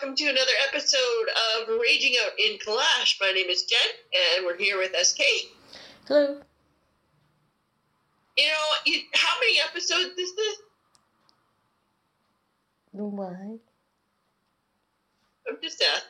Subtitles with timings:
[0.00, 1.26] welcome to another episode
[1.60, 3.16] of Raging Out in Kalash.
[3.20, 3.80] My name is Jen,
[4.36, 5.20] and we're here with SK.
[6.06, 6.40] Hello.
[8.36, 8.52] You know,
[8.86, 10.56] you, how many episodes is this?
[12.96, 13.56] Oh Why?
[15.48, 16.08] I'm just asking.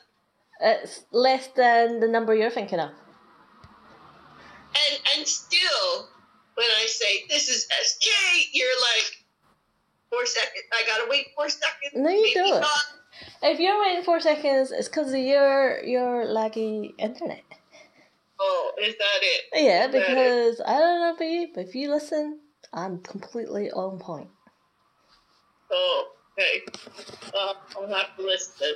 [0.61, 2.91] It's less than the number you're thinking of.
[2.91, 6.11] And and still,
[6.57, 8.07] when I say this is SK,
[8.53, 9.25] you're like
[10.11, 10.65] four seconds.
[10.75, 11.95] I gotta wait four seconds.
[11.95, 12.61] No, you maybe don't.
[12.61, 12.98] not.
[13.43, 17.43] If you're waiting four seconds, it's because of your your laggy internet.
[18.41, 19.45] Oh, is that it?
[19.55, 20.09] Yeah, Is that it?
[20.09, 22.41] because I don't know about you, but if you listen,
[22.73, 24.29] I'm completely on point.
[25.71, 26.63] Oh, okay.
[27.35, 28.75] Uh, I'll have to listen.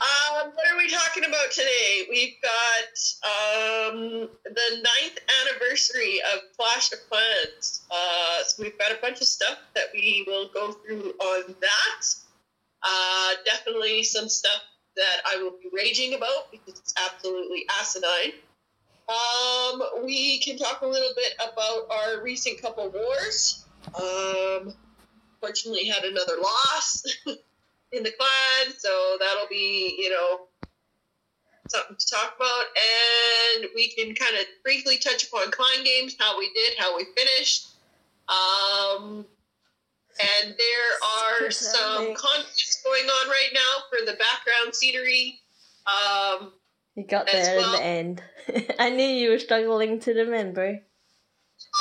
[0.00, 2.06] Um, what are we talking about today?
[2.08, 7.82] We've got um, the ninth anniversary of Clash of Clans.
[7.90, 12.06] Uh, so we've got a bunch of stuff that we will go through on that.
[12.82, 14.62] Uh, definitely some stuff
[14.96, 18.32] that I will be raging about because it's absolutely asinine.
[19.08, 23.64] Um, we can talk a little bit about our recent couple wars.
[23.94, 24.74] Um,
[25.40, 27.04] fortunately had another loss
[27.92, 30.40] in the clan, so that'll be, you know,
[31.68, 32.64] something to talk about.
[33.56, 37.06] And we can kind of briefly touch upon clan games, how we did, how we
[37.16, 37.68] finished.
[38.28, 39.26] Um,
[40.18, 45.40] and there are some contests going on right now for the background scenery.
[45.86, 46.52] Um,
[46.94, 48.22] You got there in the end.
[48.78, 50.80] I knew you were struggling to remember.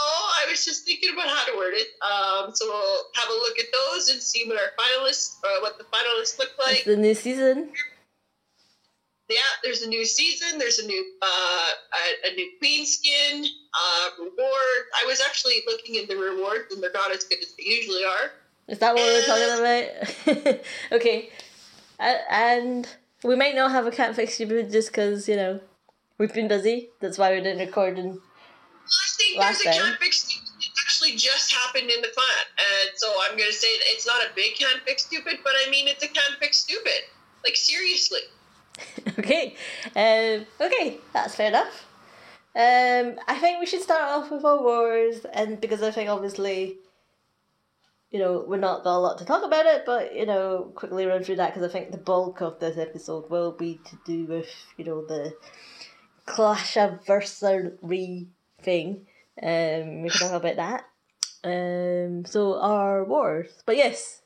[0.01, 1.87] Oh, I was just thinking about how to word it.
[2.03, 5.77] Um, so we'll have a look at those and see what our finalists, uh, what
[5.77, 6.77] the finalists look like.
[6.77, 7.71] It's the new season.
[9.29, 10.57] Yeah, there's a new season.
[10.57, 11.25] There's a new, uh,
[12.25, 14.81] a, a new queen skin, uh, reward.
[15.01, 18.03] I was actually looking at the rewards, and they're not as good as they usually
[18.03, 18.31] are.
[18.67, 20.59] Is that what we're talking about?
[20.91, 21.29] okay.
[21.99, 22.87] A- And
[23.23, 25.59] we might not have a cat fix you just because, you know,
[26.17, 26.89] we've been busy.
[26.99, 27.99] That's why we didn't record.
[27.99, 29.89] And I think Last there's a time.
[29.91, 30.35] can fix that
[30.85, 34.29] actually just happened in the clan, and so I'm gonna say that it's not a
[34.35, 37.01] big can't fix stupid, but I mean it's a can't fix stupid.
[37.45, 38.21] Like seriously.
[39.19, 39.55] okay.
[39.95, 41.85] Um, okay, that's fair enough.
[42.55, 46.77] Um, I think we should start off with our wars, and because I think obviously,
[48.11, 51.05] you know, we're not got a lot to talk about it, but you know, quickly
[51.05, 54.25] run through that because I think the bulk of this episode will be to do
[54.25, 55.35] with you know the
[56.25, 58.27] clash anniversary
[58.61, 59.05] thing.
[59.41, 60.85] Um, we can talk about that.
[61.43, 64.21] Um, so our wars, but yes,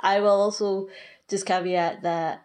[0.00, 0.88] I will also
[1.28, 2.43] just caveat that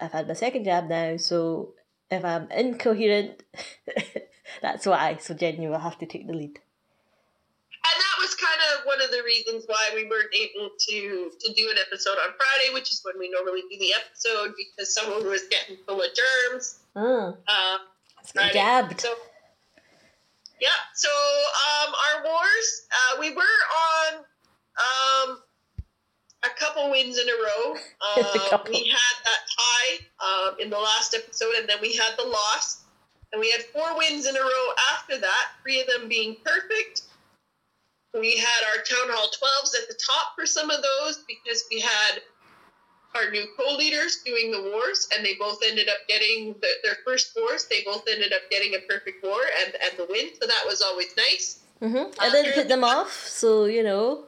[0.00, 1.74] I've had my second jab now, so
[2.10, 3.42] if I'm incoherent,
[4.62, 5.16] that's why.
[5.20, 6.58] So Jen, you will have to take the lead.
[7.88, 11.52] And that was kind of one of the reasons why we weren't able to to
[11.54, 15.24] do an episode on Friday, which is when we normally do the episode, because someone
[15.26, 16.80] was getting full of germs.
[16.96, 17.78] Mm, Uh,
[18.16, 18.52] let's get Friday.
[18.54, 19.00] jabbed.
[19.00, 19.14] So,
[20.60, 20.68] yeah.
[20.94, 24.24] So um, our wars, uh, we were on
[25.28, 25.38] um,
[26.46, 27.76] a couple wins in a row.
[28.18, 28.72] Uh, couple.
[28.72, 32.84] we had that tie um, in the last episode, and then we had the loss,
[33.32, 35.48] and we had four wins in a row after that.
[35.62, 37.02] Three of them being perfect.
[38.14, 41.80] We had our town hall 12s at the top for some of those because we
[41.80, 42.20] had
[43.16, 47.32] our new co-leaders doing the wars, and they both ended up getting the, their first
[47.36, 47.66] wars.
[47.68, 50.82] They both ended up getting a perfect war and and the win, so that was
[50.82, 51.60] always nice.
[51.80, 54.24] hmm I didn't put them off, so you know.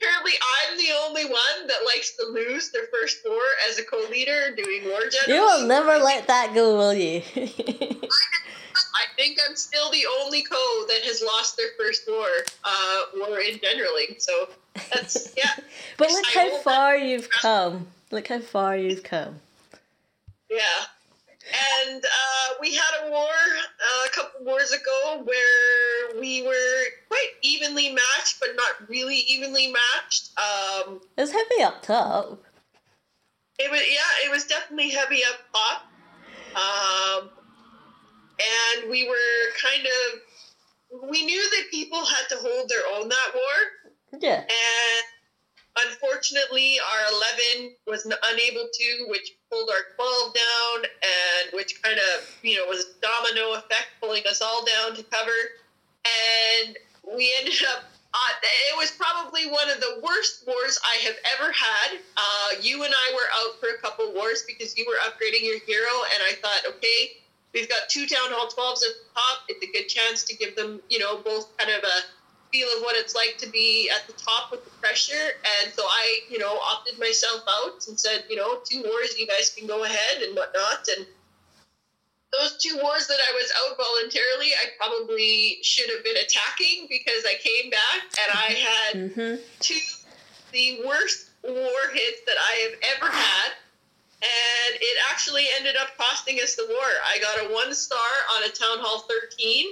[0.00, 4.54] Apparently, I'm the only one that likes to lose their first war as a co-leader
[4.56, 5.28] doing war generals.
[5.28, 7.22] You will never let that go, will you?
[8.94, 12.26] I think I'm still the only co that has lost their first war,
[12.64, 14.20] uh, war in generaling.
[14.20, 14.48] So
[14.92, 15.50] that's yeah,
[15.96, 17.86] but look I how far you've come.
[18.10, 19.40] Look how far you've come.
[20.50, 20.58] yeah.
[21.52, 27.30] And uh, we had a war uh, a couple wars ago where we were quite
[27.42, 30.30] evenly matched, but not really evenly matched.
[30.38, 32.42] Um, was heavy up top.
[33.58, 35.82] It was yeah, it was definitely heavy up top.
[36.56, 37.30] Um,
[38.80, 43.30] and we were kind of we knew that people had to hold their own that
[43.34, 44.40] war, Yeah.
[44.40, 45.04] and
[45.78, 52.38] unfortunately, our eleven was unable to, which pulled our twelve down, and which kind of
[52.42, 55.40] you know was a domino effect, pulling us all down to cover,
[56.04, 56.76] and
[57.16, 57.84] we ended up.
[58.14, 58.34] Uh,
[58.70, 61.98] it was probably one of the worst wars I have ever had.
[62.16, 65.58] Uh, you and I were out for a couple wars because you were upgrading your
[65.66, 67.18] hero, and I thought, okay,
[67.52, 69.38] we've got two Town Hall 12s at the top.
[69.48, 71.96] It's a good chance to give them, you know, both kind of a
[72.54, 75.34] feel of what it's like to be at the top with the pressure.
[75.58, 79.26] And so I, you know, opted myself out and said, you know, two wars, you
[79.26, 80.86] guys can go ahead and whatnot.
[80.96, 81.04] And
[82.32, 87.24] those two wars that I was out voluntarily, I probably should have been attacking because
[87.26, 89.42] I came back and I had Mm-hmm.
[89.58, 89.80] two
[90.52, 93.50] the worst war hits that I have ever had.
[94.22, 96.90] And it actually ended up costing us the war.
[97.04, 97.98] I got a one star
[98.36, 99.66] on a Town Hall 13,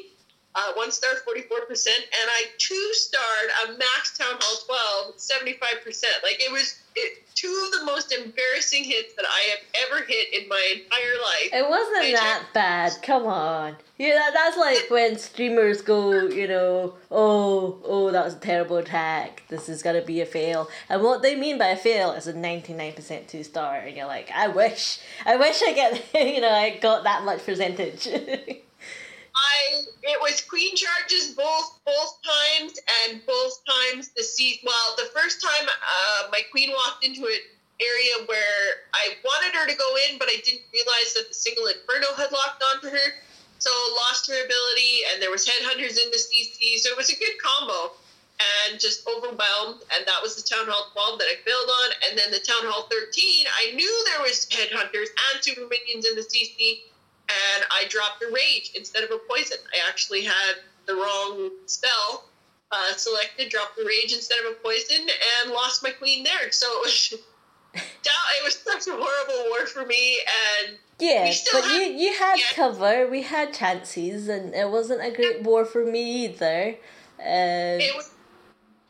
[0.55, 6.05] uh, one star 44%, and I two starred a Max Town Hall 12, 75%.
[6.23, 10.43] Like it was it, two of the most embarrassing hits that I have ever hit
[10.43, 11.51] in my entire life.
[11.53, 12.17] It wasn't Major.
[12.17, 12.93] that bad.
[13.03, 13.77] Come on.
[13.97, 18.77] Yeah, that, that's like when streamers go, you know, oh, oh, that was a terrible
[18.77, 19.45] attack.
[19.49, 20.69] This is gonna be a fail.
[20.89, 23.97] And what they mean by a fail is a ninety nine percent two star, and
[23.97, 28.09] you're like, I wish, I wish I get, you know, I got that much percentage.
[29.35, 34.61] I it was queen charges both both times and both times the seat.
[34.65, 37.41] Well, the first time uh, my queen walked into an
[37.83, 41.67] area where I wanted her to go in, but I didn't realize that the single
[41.67, 43.09] inferno had locked onto her,
[43.59, 43.71] so
[44.07, 45.03] lost her ability.
[45.13, 47.97] And there was headhunters in the CC, so it was a good combo.
[48.67, 51.89] And just overwhelmed, and that was the Town Hall 12 that I failed on.
[52.09, 56.17] And then the Town Hall 13, I knew there was headhunters and super minions in
[56.17, 56.91] the CC,
[57.29, 59.59] and I dropped a rage instead of a poison.
[59.73, 62.25] I actually had the wrong spell
[62.71, 65.07] uh, selected, dropped the rage instead of a poison,
[65.43, 66.51] and lost my queen there.
[66.51, 67.15] So it was
[67.75, 70.19] it was such a horrible war for me.
[70.67, 72.45] And yeah, but have- you you had yeah.
[72.55, 73.07] cover.
[73.09, 76.77] We had chances, and it wasn't a great war for me either.
[77.19, 78.11] Um, it was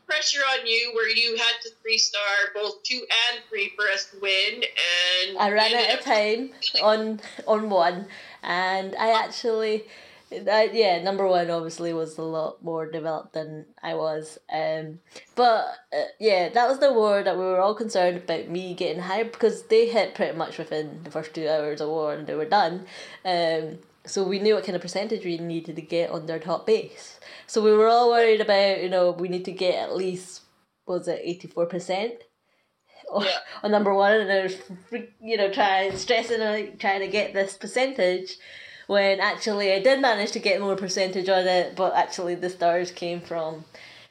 [0.05, 2.21] pressure on you where you had to three star
[2.53, 4.63] both two and three for us to win.
[4.63, 6.51] And I ran out of time
[6.81, 8.07] on on one,
[8.41, 9.85] and I actually,
[10.31, 14.37] I, yeah, number one obviously was a lot more developed than I was.
[14.51, 14.99] Um,
[15.35, 19.01] but uh, yeah, that was the war that we were all concerned about me getting
[19.01, 22.35] higher because they hit pretty much within the first two hours of war and they
[22.35, 22.85] were done.
[23.25, 26.65] Um, so we knew what kind of percentage we needed to get on their top
[26.67, 27.19] base.
[27.47, 30.41] So we were all worried about you know we need to get at least
[30.85, 32.13] was it eighty four percent
[33.11, 33.37] on, Yeah.
[33.63, 34.57] on number one, and I was
[35.21, 38.37] you know trying stressing on trying to get this percentage.
[38.87, 42.91] When actually I did manage to get more percentage on it, but actually the stars
[42.91, 43.63] came from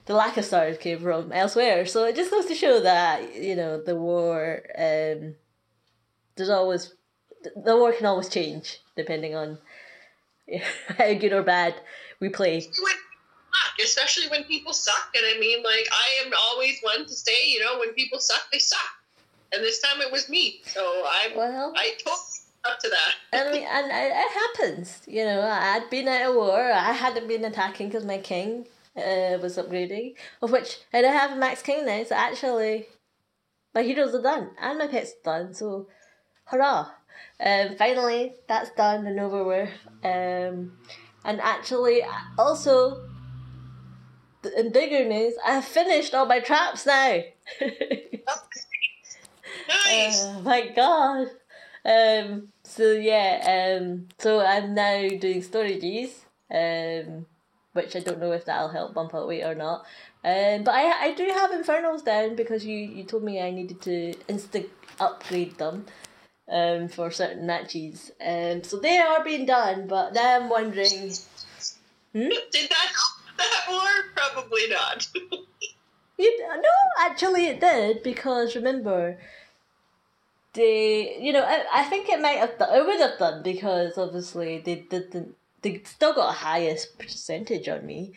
[0.06, 1.85] the lack of stars came from elsewhere.
[1.85, 4.62] So it just goes to show that you know the war.
[4.77, 5.35] Um,
[6.37, 6.94] there's always
[7.43, 9.59] the war can always change depending on
[10.99, 11.75] good or bad
[12.20, 12.66] we play.
[13.82, 15.14] especially when people suck.
[15.14, 18.43] And I mean, like, I am always one to say, you know, when people suck,
[18.52, 18.81] they suck.
[19.52, 20.62] And this time it was me.
[20.66, 23.14] So I, Well, I totally up to that.
[23.32, 25.02] I mean, and it, it happens.
[25.06, 26.72] You know, I'd been out of war.
[26.72, 28.66] I hadn't been attacking because my king
[28.96, 32.05] uh, was upgrading, of which I don't have a max king now.
[32.05, 32.87] So actually,
[33.75, 35.55] my heroes are done and my pets done.
[35.55, 35.88] So,
[36.44, 36.90] hurrah!
[37.40, 39.70] Um, finally, that's done and over with.
[40.05, 40.79] Um,
[41.25, 42.02] and actually,
[42.38, 43.08] also,
[44.56, 47.20] in bigger news, I have finished all my traps now.
[49.69, 50.23] Nice.
[50.25, 51.29] Oh my god.
[51.84, 56.11] Um so yeah, um so I'm now doing storages,
[56.50, 57.26] um
[57.73, 59.81] which I don't know if that'll help bump up weight or not.
[60.25, 63.81] Um but I I do have infernals down because you, you told me I needed
[63.82, 64.69] to insta
[65.01, 65.86] upgrade them
[66.51, 68.11] um for certain matches.
[68.25, 71.13] Um so they are being done, but now I'm wondering
[72.15, 73.91] Did that help that war?
[74.15, 75.08] Probably not.
[76.19, 76.69] You, no,
[77.01, 79.19] actually it did because remember,
[80.53, 83.96] they you know I, I think it might have done, it would have done because
[83.99, 88.13] obviously they didn't they still got a highest percentage on me,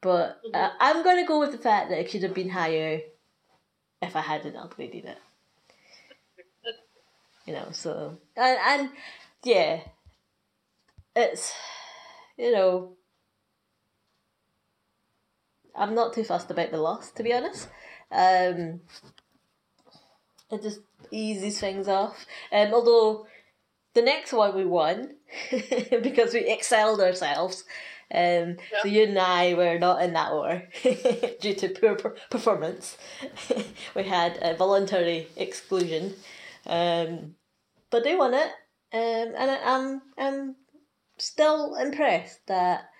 [0.00, 3.00] but uh, I'm gonna go with the fact that it should have been higher
[4.00, 5.18] if I hadn't upgraded it.
[7.46, 8.90] You know, so and and
[9.44, 9.80] yeah,
[11.14, 11.52] it's
[12.36, 12.96] you know
[15.74, 17.68] I'm not too fussed about the loss, to be honest.
[18.10, 18.80] Um,
[20.50, 22.26] it just eases things off.
[22.52, 23.26] Um, although
[23.94, 25.16] the next one we won
[25.50, 27.64] because we excelled ourselves.
[28.14, 30.62] Um, So you and I were not in that war
[31.40, 32.96] due to poor per- performance.
[33.96, 36.14] we had a voluntary exclusion,
[36.66, 37.34] um,
[37.90, 38.50] but they won it,
[38.92, 40.56] um, and I, I'm I'm
[41.18, 42.90] still impressed that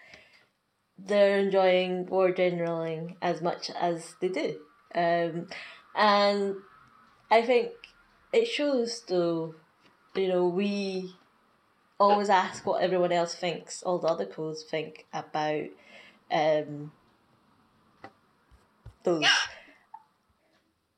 [0.98, 4.58] they're enjoying war generaling as much as they do.
[4.94, 5.48] Um,
[5.94, 6.56] and
[7.30, 7.72] I think
[8.32, 9.54] it shows though,
[10.14, 11.14] you know, we
[11.98, 15.64] always ask what everyone else thinks, all the other crews think about
[16.30, 16.92] um,
[19.02, 19.26] those.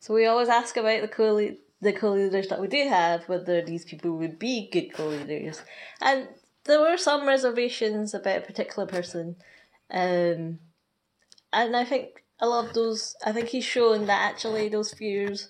[0.00, 3.84] So we always ask about the co the co-leaders that we do have, whether these
[3.84, 5.62] people would be good co-leaders.
[6.00, 6.28] And
[6.64, 9.36] there were some reservations about a particular person.
[9.90, 10.58] Um,
[11.52, 15.48] and I think a lot of those, I think he's shown that actually those fears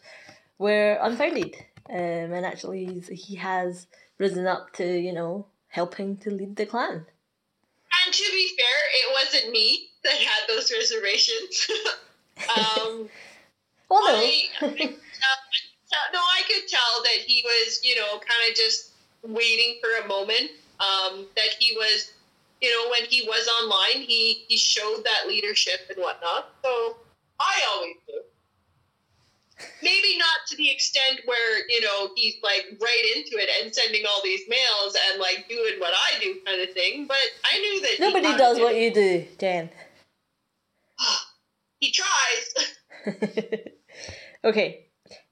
[0.58, 1.54] were unfounded.
[1.88, 3.86] Um, and actually he's, he has
[4.18, 7.06] risen up to, you know, helping to lead the clan.
[8.04, 11.68] And to be fair, it wasn't me that had those reservations.
[12.56, 13.08] um,
[13.88, 14.16] well, no.
[14.16, 14.94] I, I,
[16.12, 20.08] no, I could tell that he was, you know, kind of just waiting for a
[20.08, 20.50] moment.
[20.78, 22.12] Um, that he was,
[22.60, 26.50] you know, when he was online, he he showed that leadership and whatnot.
[26.62, 26.96] So
[27.40, 28.20] I always do.
[29.82, 34.04] Maybe not to the extent where you know he's like right into it and sending
[34.04, 37.06] all these mails and like doing what I do kind of thing.
[37.06, 37.16] But
[37.50, 39.70] I knew that nobody does what you do, Jen.
[41.80, 42.74] he tries.
[44.44, 44.85] okay.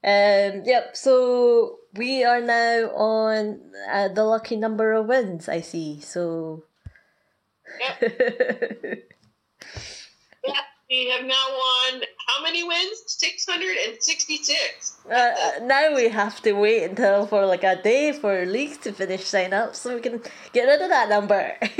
[0.05, 3.59] Um, yep, so we are now on
[3.89, 5.99] uh, the lucky number of wins, I see.
[5.99, 6.63] So.
[7.79, 8.01] Yep.
[10.45, 13.01] yeah, we have now won how many wins?
[13.07, 14.97] 666.
[15.09, 18.93] Uh, uh, now we have to wait until for like a day for leagues to
[18.93, 20.21] finish sign up so we can
[20.53, 21.53] get rid of that number.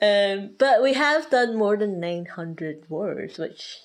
[0.00, 3.80] um, but we have done more than 900 wars, which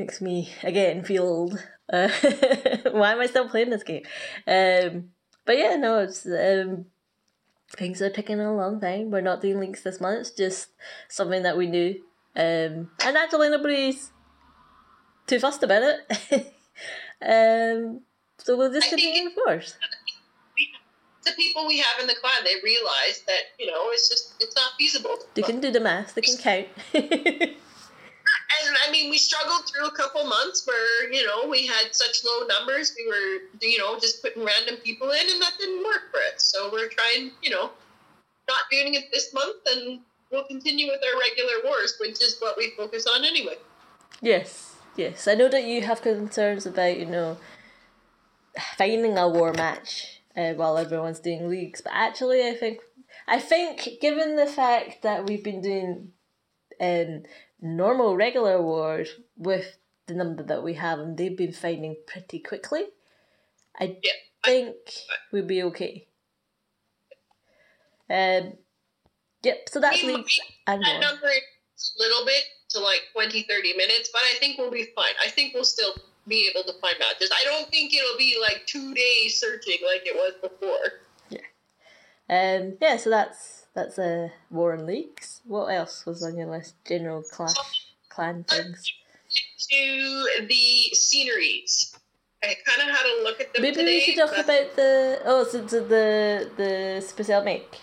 [0.00, 1.62] makes me again feel old.
[1.92, 2.08] Uh,
[2.90, 4.02] why am I still playing this game?
[4.46, 5.10] Um,
[5.44, 6.86] but yeah, no, it's um,
[7.76, 9.10] things are taking a long time.
[9.10, 10.20] We're not doing leagues this month.
[10.20, 10.70] It's just
[11.08, 12.00] something that we knew,
[12.34, 14.10] um, and actually nobody's
[15.26, 16.00] too fussed about it.
[17.22, 18.00] um,
[18.38, 19.76] so we'll just continue of course.
[21.22, 24.56] The people we have in the clan, they realize that you know it's just it's
[24.56, 25.18] not feasible.
[25.34, 26.14] They can do the math.
[26.14, 26.68] They can count.
[28.66, 32.24] and I mean, we struggled through a couple months where you know we had such
[32.24, 32.94] low numbers.
[32.96, 36.44] We were you know just putting random people in, and that didn't work for us.
[36.44, 37.70] So we're trying, you know,
[38.48, 40.00] not doing it this month, and
[40.30, 43.56] we'll continue with our regular wars, which is what we focus on anyway.
[44.20, 45.28] Yes, yes.
[45.28, 47.38] I know that you have concerns about you know
[48.76, 52.80] finding a war match uh, while everyone's doing leagues, but actually, I think
[53.26, 56.12] I think given the fact that we've been doing
[56.80, 57.22] um,
[57.60, 59.76] normal regular wars with
[60.06, 62.84] the number that we have and they've been finding pretty quickly,
[63.78, 64.12] I yeah,
[64.44, 66.06] think I, we'll be okay.
[68.08, 68.54] Um,
[69.42, 74.10] yep, so that's leagues and that number a little bit to like 20, 30 minutes,
[74.12, 75.14] but I think we'll be fine.
[75.24, 75.92] I think we'll still
[76.26, 77.30] be able to find matches.
[77.32, 81.00] I don't think it'll be like two days searching like it was before.
[81.28, 81.40] Yeah.
[82.28, 85.40] Um, yeah, so that's that's a uh, war and leagues.
[85.44, 86.74] What else was on your list?
[86.84, 87.56] General clash,
[88.08, 88.92] clan things.
[89.70, 91.96] To the sceneries.
[92.42, 95.20] I kind of had a look at them Maybe today, we should talk about the
[95.24, 97.78] oh, so, so the the special make.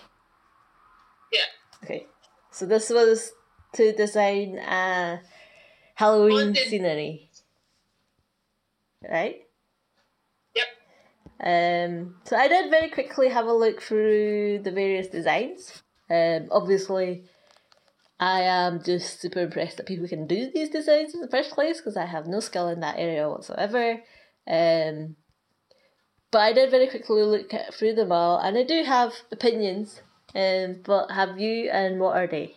[1.32, 1.48] Yeah.
[1.84, 2.06] Okay,
[2.50, 3.32] so this was
[3.74, 5.20] to design a
[5.94, 6.68] Halloween Haunted.
[6.68, 7.30] scenery,
[9.08, 9.47] right?
[11.42, 15.82] Um, so I did very quickly have a look through the various designs.
[16.10, 17.24] Um, obviously,
[18.18, 21.78] I am just super impressed that people can do these designs in the first place
[21.78, 24.00] because I have no skill in that area whatsoever.
[24.48, 25.16] Um,
[26.30, 30.02] but I did very quickly look through them all, and I do have opinions.
[30.34, 32.54] Um, but have you, and what are they?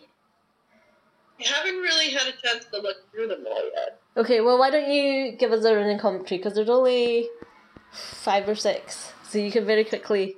[1.40, 4.00] I haven't really had a chance to look through them all yet.
[4.16, 6.38] Okay, well, why don't you give us a running commentary?
[6.38, 7.28] Because there's only
[7.92, 10.36] five or six, so you can very quickly.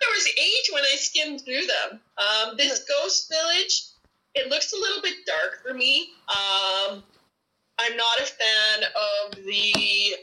[0.00, 2.00] There was eight when I skimmed through them.
[2.18, 3.84] Um, this ghost village,
[4.34, 6.10] it looks a little bit dark for me.
[6.28, 7.02] Um,
[7.78, 10.16] I'm not a fan of the.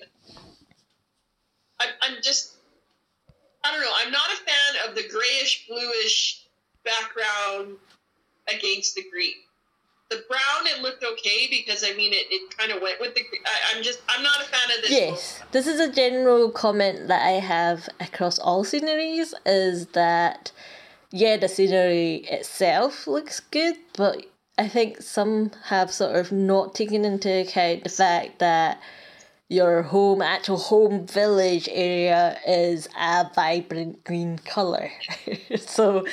[1.80, 2.56] I'm, I'm just.
[3.64, 3.92] I don't know.
[4.04, 6.46] I'm not a fan of the grayish bluish
[6.84, 7.78] background
[8.48, 9.34] against the green
[10.10, 13.22] the brown it looked okay because I mean it, it kind of went with the.
[13.46, 14.92] I, am just I'm not a fan of this.
[14.92, 20.52] Yes, this is a general comment that I have across all sceneries is that
[21.12, 24.26] yeah the scenery itself looks good, but
[24.58, 28.82] I think some have sort of not taken into account the fact that
[29.50, 34.92] your home actual home village area is a vibrant green color.
[35.58, 36.06] So um,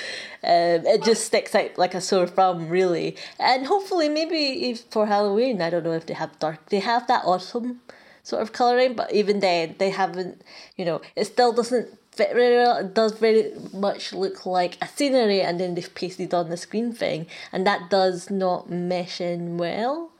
[0.42, 3.16] it just sticks out like a sore thumb really.
[3.38, 7.06] And hopefully maybe if for halloween i don't know if they have dark they have
[7.08, 7.80] that autumn
[8.22, 10.42] sort of coloring but even then they haven't
[10.76, 12.78] you know it still doesn't fit very well.
[12.78, 16.92] It does very much look like a scenery and then they've pasted on the screen
[16.92, 20.10] thing and that does not mesh in well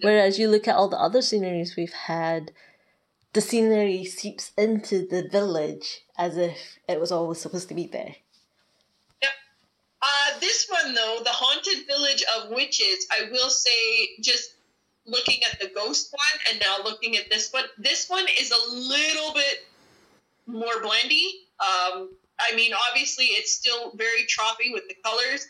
[0.00, 2.52] Whereas you look at all the other sceneries we've had,
[3.32, 8.16] the scenery seeps into the village as if it was always supposed to be there.
[9.22, 9.30] Yep.
[10.02, 14.54] Uh, this one though, the haunted village of witches, I will say, just
[15.06, 18.72] looking at the ghost one and now looking at this one, this one is a
[18.72, 19.66] little bit
[20.46, 21.26] more blendy.
[21.60, 25.46] Um, I mean, obviously, it's still very choppy with the colors,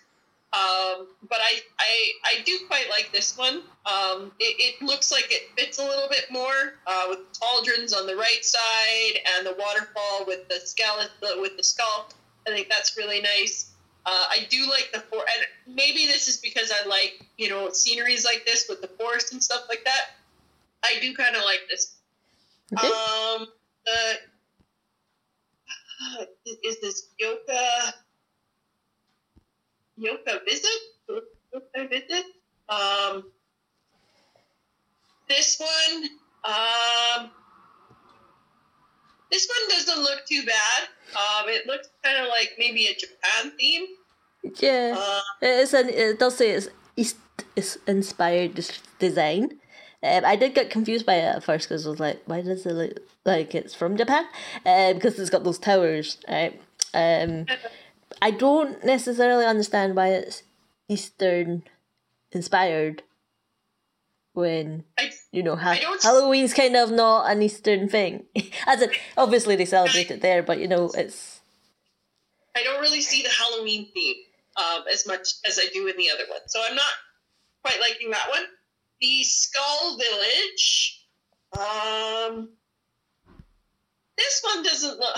[0.51, 3.61] um, but I, I I do quite like this one.
[3.85, 7.93] Um, it, it, looks like it fits a little bit more uh, with the cauldrons
[7.93, 11.11] on the right side and the waterfall with the skeleton
[11.43, 12.11] with the skull.
[12.47, 13.73] I think that's really nice.
[14.07, 15.29] Uh, I do like the forest.
[15.67, 19.35] and maybe this is because I like you know sceneries like this with the forest
[19.35, 20.13] and stuff like that.
[20.83, 21.95] I do kind of like this.
[22.73, 22.87] Okay.
[22.87, 23.49] Um,
[23.85, 24.15] the
[26.01, 26.25] uh,
[26.65, 27.93] is this Yoka
[29.99, 30.81] Yoka visit?
[31.09, 32.25] Yoka visit?
[32.69, 33.25] Um,
[35.29, 36.05] this one,
[36.45, 37.31] um,
[39.31, 40.89] this one doesn't look too bad.
[41.15, 43.87] Um, it looks kind of like maybe a Japan theme.
[44.61, 45.89] Yeah, uh, it's an.
[45.89, 47.17] It does say it's East
[47.57, 48.61] is inspired
[48.99, 49.59] design.
[50.03, 52.65] Um, I did get confused by it at first because I was like, why does
[52.65, 54.25] it look like it's from Japan?
[54.65, 56.61] Um, because it's got those towers, right?
[56.95, 57.47] Um,
[58.21, 60.43] I don't necessarily understand why it's
[60.89, 61.63] Eastern
[62.33, 63.03] inspired
[64.33, 68.25] when I, you know ha- Halloween's kind of not an Eastern thing.
[68.67, 71.41] As in, obviously they celebrate it there, but you know it's.
[72.57, 74.17] I don't really see the Halloween theme
[74.57, 76.93] um, as much as I do in the other one, so I'm not
[77.63, 78.45] quite liking that one
[79.01, 81.07] the Skull Village.
[81.53, 82.51] Um,
[84.17, 85.17] this one doesn't look.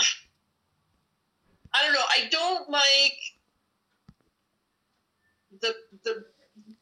[1.73, 1.99] I don't know.
[1.99, 3.19] I don't like
[5.61, 6.25] the the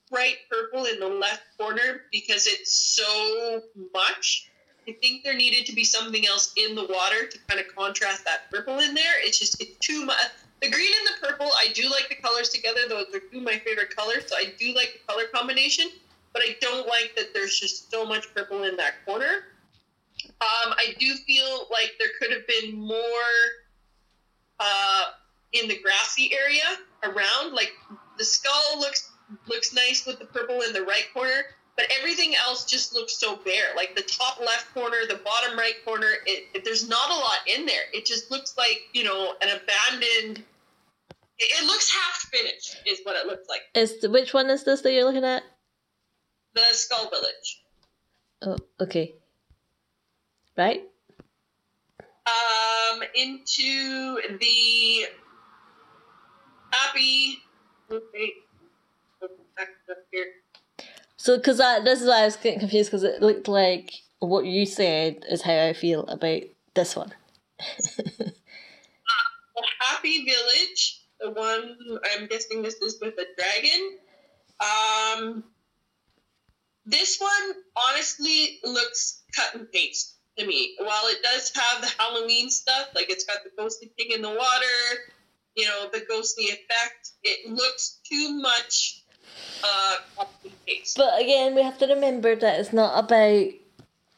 [0.10, 3.62] bright purple in the left corner because it's so
[3.93, 4.49] much.
[4.88, 8.25] I think there needed to be something else in the water to kind of contrast
[8.25, 9.23] that purple in there.
[9.23, 10.17] It's just it's too much.
[10.62, 12.82] The green and the purple, I do like the colors together.
[12.89, 15.89] Those are two of my favorite colors, so I do like the color combination
[16.34, 19.45] but I don't like that there's just so much purple in that corner.
[20.41, 22.99] Um, I do feel like there could have been more
[24.60, 25.04] uh,
[25.54, 26.63] in the grassy area
[27.04, 27.54] around.
[27.54, 27.72] Like
[28.17, 29.12] the skull looks
[29.48, 31.43] looks nice with the purple in the right corner,
[31.76, 33.76] but everything else just looks so bare.
[33.76, 37.39] Like the top left corner, the bottom right corner, it, it, there's not a lot
[37.48, 37.84] in there.
[37.93, 40.43] It just looks like you know an abandoned.
[41.38, 43.62] It, it looks half finished, is what it looks like.
[43.76, 45.43] Is which one is this that you're looking at?
[46.54, 47.63] The Skull Village.
[48.41, 49.15] Oh, okay.
[50.58, 50.84] Right.
[53.00, 55.06] Um, into the
[56.72, 57.40] happy.
[61.18, 64.46] So, because I this is why I was getting confused because it looked like what
[64.46, 66.42] you said is how I feel about
[66.76, 67.14] this one.
[67.60, 68.30] uh, the
[69.80, 71.78] Happy Village, the one
[72.14, 73.98] I'm guessing this is with a dragon.
[74.60, 75.44] Um,
[76.86, 80.75] this one honestly looks cut and paste to me.
[80.80, 84.30] While it does have the Halloween stuff, like it's got the ghostly pig in the
[84.30, 85.02] water,
[85.56, 89.04] you know, the ghostly effect, it looks too much
[89.63, 89.95] uh.
[90.95, 93.47] But again, we have to remember that it's not about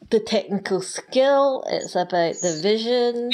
[0.09, 3.31] the technical skill, it's about the vision.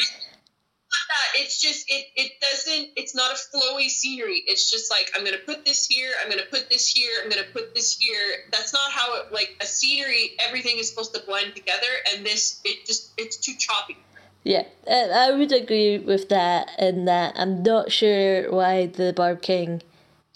[1.36, 2.90] It's just it it doesn't.
[2.96, 4.44] It's not a flowy scenery.
[4.46, 6.12] It's just like I'm gonna put this here.
[6.22, 7.12] I'm gonna put this here.
[7.24, 8.46] I'm gonna put this here.
[8.52, 10.32] That's not how it like a scenery.
[10.40, 13.98] Everything is supposed to blend together, and this it just it's too choppy.
[14.44, 16.70] Yeah, uh, I would agree with that.
[16.80, 19.82] In that I'm not sure why the Barb King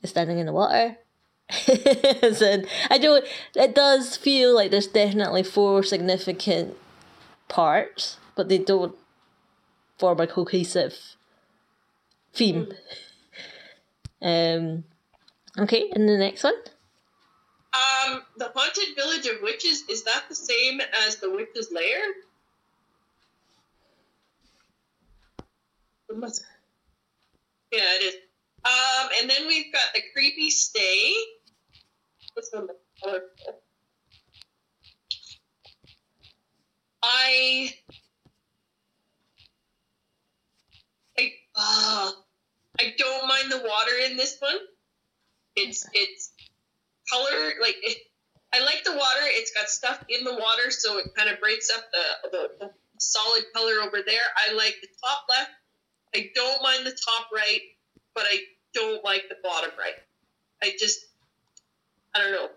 [0.04, 0.98] is standing in the water.
[1.68, 3.26] and I don't.
[3.56, 6.76] It does feel like there's definitely four significant
[7.48, 8.96] parts, but they don't
[10.02, 10.98] form a cohesive
[12.34, 12.74] theme.
[14.20, 14.84] Um,
[15.60, 16.56] okay, and the next one?
[17.74, 22.02] Um, the Haunted Village of Witches, is that the same as the Witch's Lair?
[27.72, 28.16] Yeah, it is.
[28.66, 31.14] Um, and then we've got the Creepy Stay.
[32.36, 32.68] This one.
[37.04, 37.74] I
[41.56, 42.12] Uh,
[42.80, 44.58] I don't mind the water in this one.
[45.56, 46.32] It's it's
[47.12, 47.98] color like it,
[48.54, 49.22] I like the water.
[49.24, 52.72] It's got stuff in the water, so it kind of breaks up the, the, the
[53.00, 54.22] solid color over there.
[54.36, 55.52] I like the top left.
[56.16, 57.62] I don't mind the top right,
[58.14, 58.40] but I
[58.74, 59.96] don't like the bottom right.
[60.64, 61.06] I just
[62.16, 62.50] I don't know.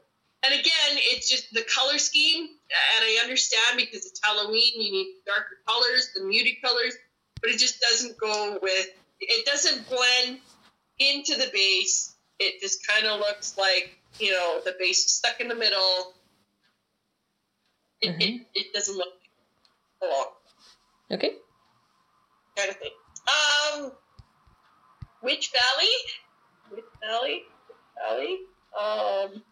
[0.42, 5.14] and again, it's just the color scheme, and I understand because it's Halloween, you need
[5.26, 6.94] darker colors, the muted colors,
[7.44, 8.86] but it just doesn't go with.
[9.20, 10.38] It doesn't blend
[10.98, 12.14] into the base.
[12.38, 16.14] It just kind of looks like you know the base is stuck in the middle.
[18.00, 18.40] It, Mhm.
[18.40, 19.12] it, it doesn't look
[20.02, 20.26] along
[21.10, 21.36] Okay.
[22.56, 22.92] kind of thing.
[23.28, 23.92] Um,
[25.22, 25.94] Witch Valley,
[26.70, 27.76] Witch Valley, Witch
[28.08, 28.38] Valley.
[28.80, 29.44] Um,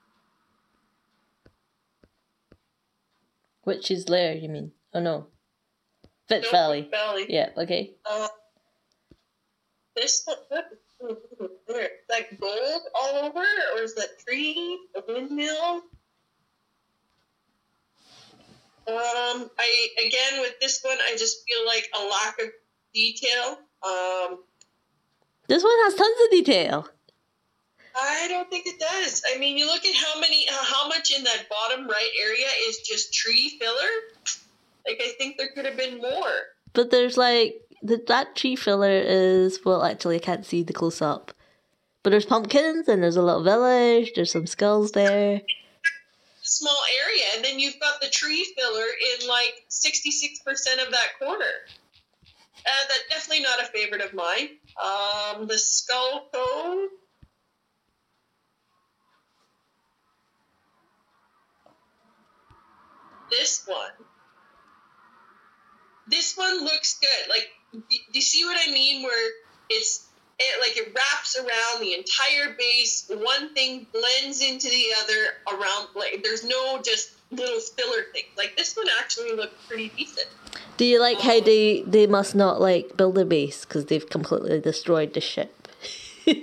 [3.67, 4.73] Witch's Lair, you mean?
[4.95, 5.32] Oh no.
[6.29, 6.89] Fitch no, Valley.
[6.91, 7.27] Valley.
[7.29, 7.95] Yeah, okay.
[8.07, 8.29] Uh,
[9.97, 11.89] this one, what is there?
[12.09, 13.45] Like gold all over,
[13.77, 15.83] or is that tree, a windmill?
[18.85, 22.49] Um, I again with this one, I just feel like a lack of
[22.93, 23.59] detail.
[23.83, 24.39] Um,
[25.49, 26.89] This one has tons of detail.
[27.95, 29.23] I don't think it does.
[29.33, 32.47] I mean, you look at how many, uh, how much in that bottom right area
[32.67, 34.42] is just tree filler.
[34.87, 36.33] Like I think there could have been more.
[36.73, 41.03] But there's like the, that tree filler is well actually I can't see the close
[41.03, 41.33] up.
[42.03, 45.43] But there's pumpkins and there's a little village, there's some skulls there.
[46.43, 48.87] small area, and then you've got the tree filler
[49.23, 51.45] in like 66% of that corner.
[52.65, 54.49] Uh, that's definitely not a favorite of mine.
[54.83, 56.89] Um, the Skull Cove.
[63.31, 63.91] This one.
[66.13, 67.31] This one looks good.
[67.31, 69.03] Like, do you see what I mean?
[69.03, 69.31] Where
[69.71, 70.07] it's
[70.39, 73.11] it like it wraps around the entire base.
[73.11, 75.89] One thing blends into the other around.
[75.95, 78.29] Like there's no just little filler things.
[78.37, 80.29] Like this one actually looked pretty decent.
[80.77, 84.61] Do you like how they they must not like build a base because they've completely
[84.61, 85.69] destroyed the ship?
[86.27, 86.35] I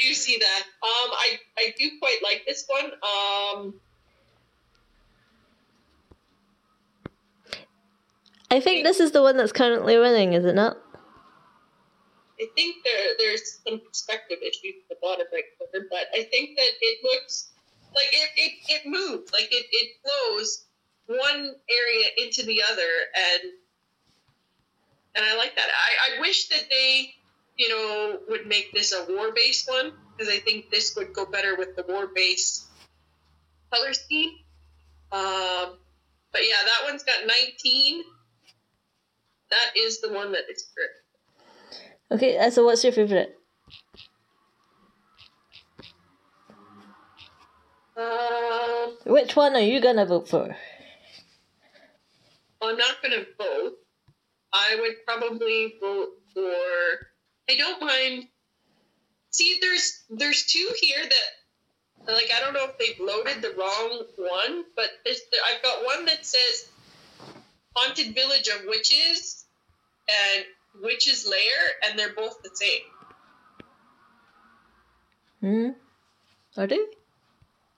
[0.00, 0.62] do see that.
[0.82, 2.90] Um, I I do quite like this one.
[3.02, 3.74] Um,
[8.50, 10.76] I think this is the one that's currently winning, is it not?
[12.40, 16.56] I think there there's some perspective issues at the bottom right corner, but I think
[16.56, 17.50] that it looks
[17.94, 20.64] like it it, it moves, like it, it flows
[21.06, 22.82] one area into the other
[23.14, 23.52] and
[25.14, 25.64] and I like that.
[25.66, 27.14] I, I wish that they,
[27.56, 31.24] you know, would make this a war based one, because I think this would go
[31.24, 32.68] better with the war base
[33.72, 34.30] color scheme.
[35.10, 35.78] Um
[36.32, 38.04] but yeah, that one's got 19.
[39.50, 41.02] That is the one that is correct.
[42.10, 43.36] Okay, uh, so what's your favorite?
[47.96, 50.56] Um, Which one are you gonna vote for?
[52.62, 53.74] I'm not to vote.
[54.52, 56.50] I would probably vote for.
[57.48, 58.24] I don't mind.
[59.30, 64.04] See, there's there's two here that, like, I don't know if they've loaded the wrong
[64.16, 66.68] one, but there's, I've got one that says
[67.76, 69.44] "Haunted Village of Witches"
[70.08, 70.44] and
[70.82, 72.80] "Witches Lair," and they're both the same.
[75.40, 75.68] Hmm.
[76.60, 76.80] Are they?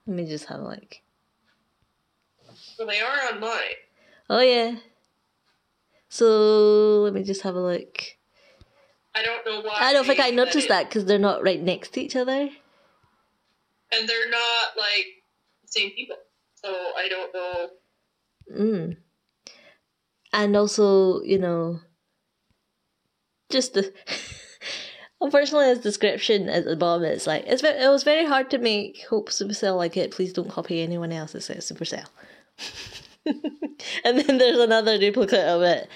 [0.06, 0.96] Let me just have a look.
[2.76, 3.78] So they are on mine.
[4.30, 4.76] Oh yeah.
[6.08, 7.98] So let me just have a look.
[9.14, 9.76] I don't know why.
[9.80, 12.48] I don't think I noticed that because they're not right next to each other.
[13.90, 15.06] and they're not like
[15.62, 16.16] the same people.
[16.54, 17.68] So I don't know.
[18.56, 18.96] Mm.
[20.32, 21.80] And also, you know,
[23.50, 23.92] just the.
[25.20, 28.58] Unfortunately, his description at the bottom, it's like it's ve- it was very hard to
[28.58, 30.12] make Hope Supercell like it.
[30.12, 31.34] Please don't copy anyone else.
[31.34, 32.06] It says Supercell.
[34.04, 35.88] and then there's another duplicate of it.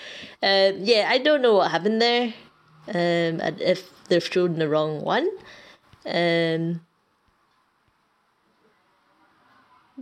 [0.42, 2.34] Um, yeah, I don't know what happened there.
[2.88, 5.28] Um, and if they've shown the wrong one.
[6.04, 6.80] Um,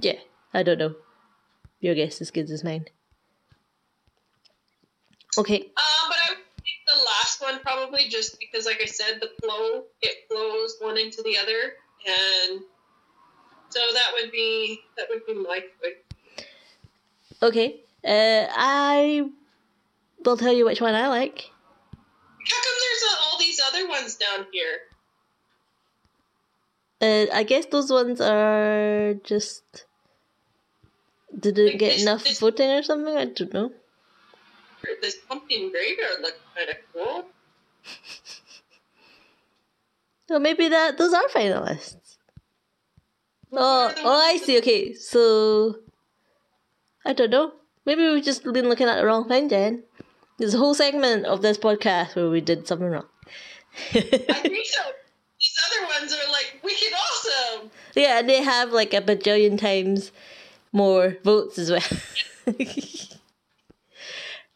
[0.00, 0.18] yeah,
[0.54, 0.94] I don't know.
[1.80, 2.86] Your guess is as good as mine.
[5.38, 5.60] Okay.
[5.60, 9.30] Um, but I would pick the last one probably just because, like I said, the
[9.42, 11.74] flow it flows one into the other,
[12.06, 12.60] and
[13.68, 16.46] so that would be that would be my choice.
[17.42, 17.80] Okay.
[18.04, 19.28] Uh, I
[20.24, 21.50] will tell you which one I like.
[21.92, 24.78] How come there's uh, all these other ones down here?
[27.02, 29.84] Uh, I guess those ones are just
[31.38, 33.16] didn't Like get this- enough this- voting or something.
[33.16, 33.72] I don't know.
[35.00, 37.24] This pumpkin graveyard looks kind of cool.
[40.28, 42.18] So maybe that those are finalists.
[43.52, 44.58] Oh, oh, I see.
[44.58, 45.76] Okay, so
[47.04, 47.52] I don't know.
[47.84, 49.82] Maybe we've just been looking at the wrong thing, Jen.
[50.38, 53.06] There's a whole segment of this podcast where we did something wrong.
[53.92, 54.82] I think so.
[55.38, 57.70] These other ones are like wicked awesome.
[57.96, 60.12] Yeah, and they have like a bajillion times
[60.72, 61.82] more votes as well.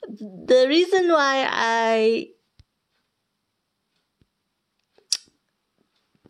[0.09, 2.29] the reason why I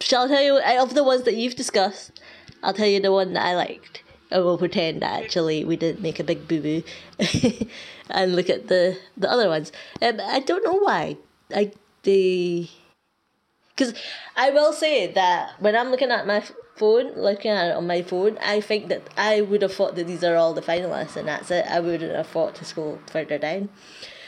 [0.01, 2.21] shall tell you of the ones that you've discussed,
[2.63, 4.03] I'll tell you the one that I liked.
[4.31, 6.83] I will pretend that actually we didn't make a big boo boo,
[8.11, 9.71] and look at the the other ones.
[10.03, 11.17] Um, I don't know why
[11.55, 12.69] I the
[13.69, 13.95] because
[14.37, 16.43] I will say that when I'm looking at my
[16.77, 20.07] phone, looking at it on my phone, I think that I would have thought that
[20.07, 21.67] these are all the finalists and that's it.
[21.69, 23.69] I wouldn't have thought to scroll further down.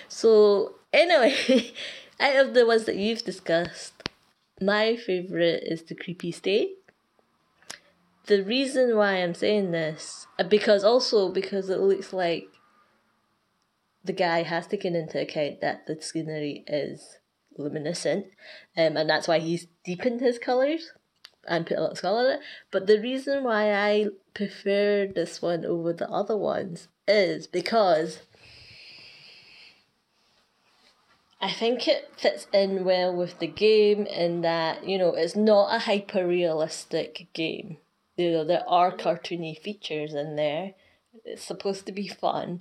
[0.09, 1.72] So anyway,
[2.20, 4.09] out of the ones that you've discussed,
[4.61, 6.70] my favourite is the creepy stay.
[8.26, 12.48] The reason why I'm saying this, uh, because also because it looks like
[14.04, 17.18] the guy has taken into account that the scenery is
[17.56, 18.26] luminescent,
[18.76, 20.92] um, and that's why he's deepened his colours
[21.48, 22.40] and put a lot of colour in it.
[22.70, 28.20] But the reason why I prefer this one over the other ones is because
[31.40, 35.74] I think it fits in well with the game in that, you know, it's not
[35.74, 37.76] a hyper realistic game.
[38.16, 40.72] You know, there are cartoony features in there.
[41.24, 42.61] It's supposed to be fun.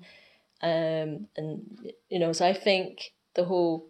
[0.61, 3.87] Um, and, you know, so I think the whole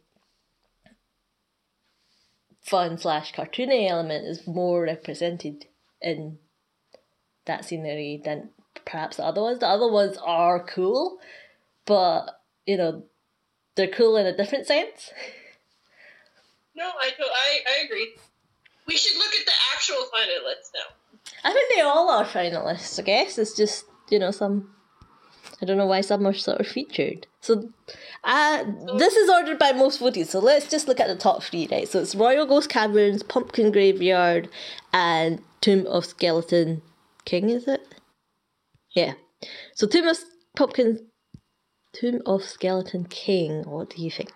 [2.66, 5.66] fun slash cartoony element is more represented
[6.02, 6.40] in
[7.46, 8.50] that scenery than
[8.86, 9.60] perhaps the other ones.
[9.60, 11.20] The other ones are cool,
[11.86, 13.04] but you know,
[13.76, 15.12] they're cool in a different sense.
[16.78, 18.16] No, I I I agree.
[18.86, 21.22] We should look at the actual finalists now.
[21.46, 23.00] I think they all are finalists.
[23.00, 24.75] I guess it's just you know some
[25.62, 27.28] I don't know why some are sort of featured.
[27.40, 27.70] So,
[28.24, 28.64] uh,
[28.98, 30.28] this is ordered by most voted.
[30.28, 31.88] So let's just look at the top three, right?
[31.88, 34.50] So it's Royal Ghost Caverns, Pumpkin Graveyard,
[34.92, 36.82] and Tomb of Skeleton
[37.24, 37.50] King.
[37.50, 37.96] Is it?
[38.92, 39.14] Yeah.
[39.74, 40.18] So Tomb of
[40.58, 41.08] Pumpkin,
[41.94, 43.64] Tomb of Skeleton King.
[43.64, 44.34] What do you think?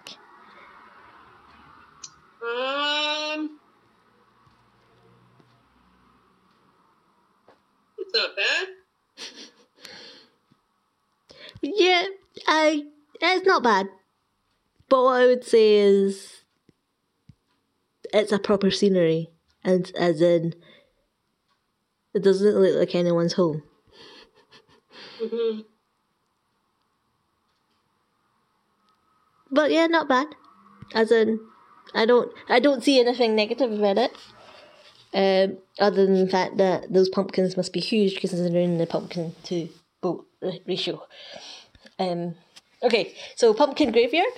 [2.41, 3.59] Um,
[7.97, 8.67] it's not bad.
[11.61, 12.05] Yeah,
[12.47, 12.83] I
[13.21, 13.87] it's not bad.
[14.87, 16.43] But what I would say is
[18.13, 19.29] it's a proper scenery
[19.63, 20.55] and as in
[22.13, 23.63] it doesn't look like anyone's home.
[25.21, 25.61] Mm-hmm.
[29.51, 30.27] But yeah, not bad.
[30.93, 31.39] As in
[31.93, 34.11] I don't I don't see anything negative about it.
[35.11, 38.85] Um, other than the fact that those pumpkins must be huge because they're in the
[38.85, 39.67] pumpkin to
[40.01, 40.27] boat
[40.67, 41.01] ratio.
[41.99, 42.35] Um,
[42.81, 44.31] okay, so pumpkin graveyard.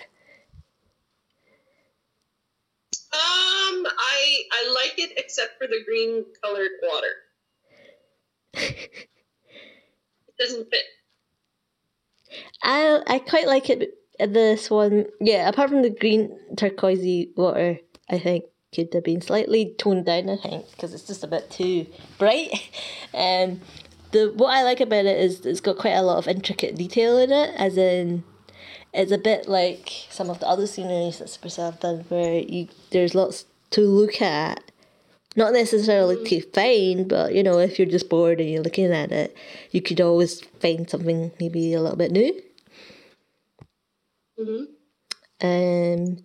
[3.14, 7.14] Um, I I like it except for the green colored water.
[8.54, 9.08] it
[10.40, 10.84] doesn't fit.
[12.64, 13.94] I I quite like it.
[14.20, 15.50] This one, yeah.
[15.50, 20.30] Apart from the green turquoisey water, I think could have been slightly toned down.
[20.30, 21.86] I think because it's just a bit too
[22.18, 22.52] bright.
[23.14, 23.60] Um,
[24.12, 27.18] the what I like about it is it's got quite a lot of intricate detail
[27.18, 28.24] in it, as in
[28.94, 32.68] it's a bit like some of the other sceneries that Supercell have done, where you
[32.92, 34.64] there's lots to look at.
[35.38, 36.28] Not necessarily mm.
[36.28, 39.36] to find, but you know, if you're just bored and you're looking at it,
[39.72, 42.42] you could always find something maybe a little bit new.
[44.38, 44.64] Mm-hmm.
[45.44, 46.18] Um,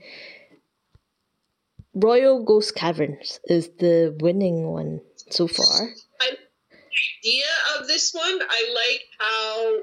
[1.95, 5.89] Royal Ghost Caverns is the winning one so far.
[7.23, 7.45] Idea
[7.79, 8.25] of this one.
[8.41, 9.83] I like how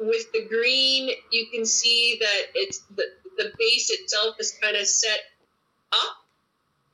[0.00, 3.04] with the green you can see that it's the,
[3.36, 5.20] the base itself is kind of set
[5.92, 6.16] up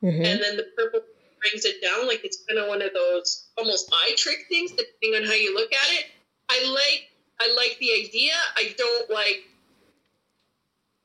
[0.02, 0.24] mm-hmm.
[0.24, 1.00] and then the purple
[1.40, 5.22] brings it down like it's kind of one of those almost eye trick things depending
[5.22, 6.06] on how you look at it.
[6.50, 8.32] I like I like the idea.
[8.56, 9.44] I don't like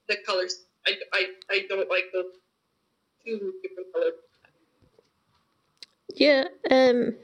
[0.08, 0.64] the colors.
[0.86, 2.26] I, I, I don't like those
[3.24, 4.14] two different colors.
[6.16, 7.16] Yeah, um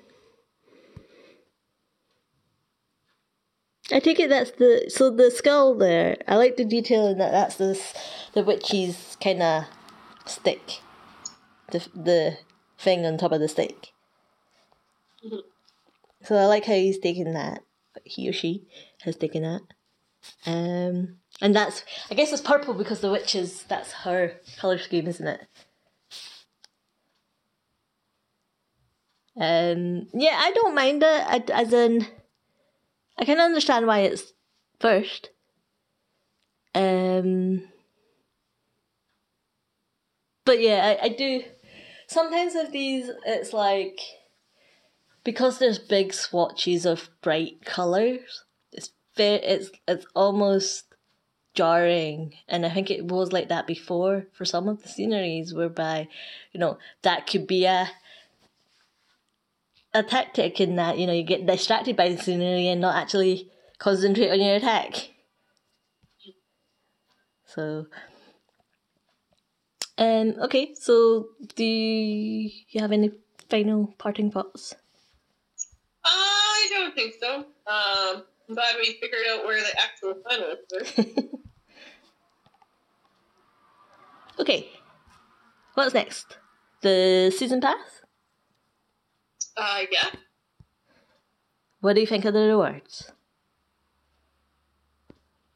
[3.92, 6.18] I take it that's the so the skull there.
[6.28, 7.32] I like the detail in that.
[7.32, 7.94] That's this
[8.34, 9.66] the witch's kind of
[10.26, 10.82] stick,
[11.72, 12.38] the the
[12.78, 13.88] thing on top of the stick.
[15.26, 15.40] Mm-hmm.
[16.24, 17.64] So I like how he's taken that.
[18.04, 18.68] He or she
[19.02, 19.62] has taken that.
[20.46, 25.28] Um, and that's I guess it's purple because the witch's that's her color scheme, isn't
[25.28, 25.42] it?
[29.40, 31.50] Um, yeah, I don't mind it.
[31.50, 32.06] as in
[33.20, 34.32] I can understand why it's
[34.80, 35.30] first.
[36.74, 37.68] Um,
[40.46, 41.44] but yeah, I, I do.
[42.08, 44.00] Sometimes with these, it's like
[45.26, 48.46] because there's big swatches of bright colours.
[48.72, 50.86] It's very, it's it's almost
[51.54, 56.08] jarring, and I think it was like that before for some of the sceneries, whereby
[56.54, 57.90] you know that could be a
[59.94, 63.52] a tactic in that you know you get distracted by the scenery and not actually
[63.78, 65.10] concentrate on your attack.
[67.46, 67.88] So,
[69.98, 70.76] um, okay.
[70.76, 73.12] So, do you have any
[73.50, 74.76] final parting thoughts?
[76.06, 77.38] I don't think so.
[77.38, 81.06] Um, I'm glad we figured out where the actual fun was.
[84.40, 84.70] okay.
[85.74, 86.38] What's next?
[86.82, 87.99] The season pass?
[89.60, 90.10] Uh, yeah.
[91.82, 93.12] What do you think of the rewards?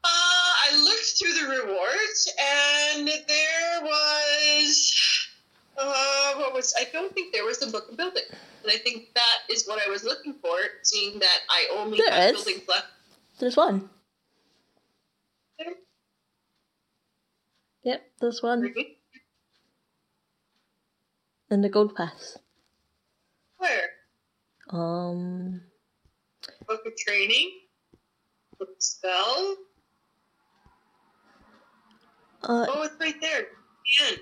[0.04, 5.28] Uh, I looked through the rewards and there was.
[5.78, 6.74] Uh, what was.
[6.78, 8.22] I don't think there was a book of building.
[8.62, 12.10] And I think that is what I was looking for, seeing that I only There
[12.10, 12.44] have is.
[12.44, 12.86] buildings left.
[13.38, 13.88] There's one.
[15.58, 15.72] There.
[17.84, 18.98] Yep, there's one Really?
[21.50, 22.38] in the gold pass.
[23.64, 23.88] Where?
[24.68, 25.62] Um,
[26.68, 27.50] Book of training?
[28.58, 29.56] Book of spell?
[32.42, 33.46] uh, Oh, it's right there.
[33.96, 34.20] The end.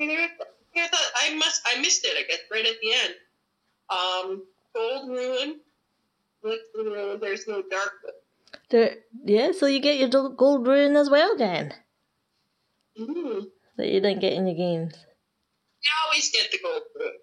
[0.00, 3.14] I thought I must I missed it, I guess, right at the end.
[3.90, 4.42] Um
[4.74, 5.60] Gold Rune.
[6.74, 7.92] Rune, there's no dark
[8.70, 8.96] there.
[9.24, 11.74] Yeah, so you get your gold rune as well, then
[12.98, 13.46] mm.
[13.76, 14.94] that you didn't get in your games.
[15.88, 17.18] You always get the gold rune.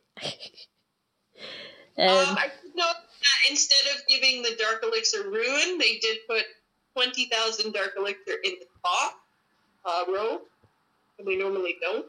[1.98, 6.44] Um, I that instead of giving the Dark Elixir Rune, they did put
[6.96, 9.14] 20,000 Dark Elixir in the top
[9.86, 10.42] uh, row,
[11.18, 12.06] and we normally don't.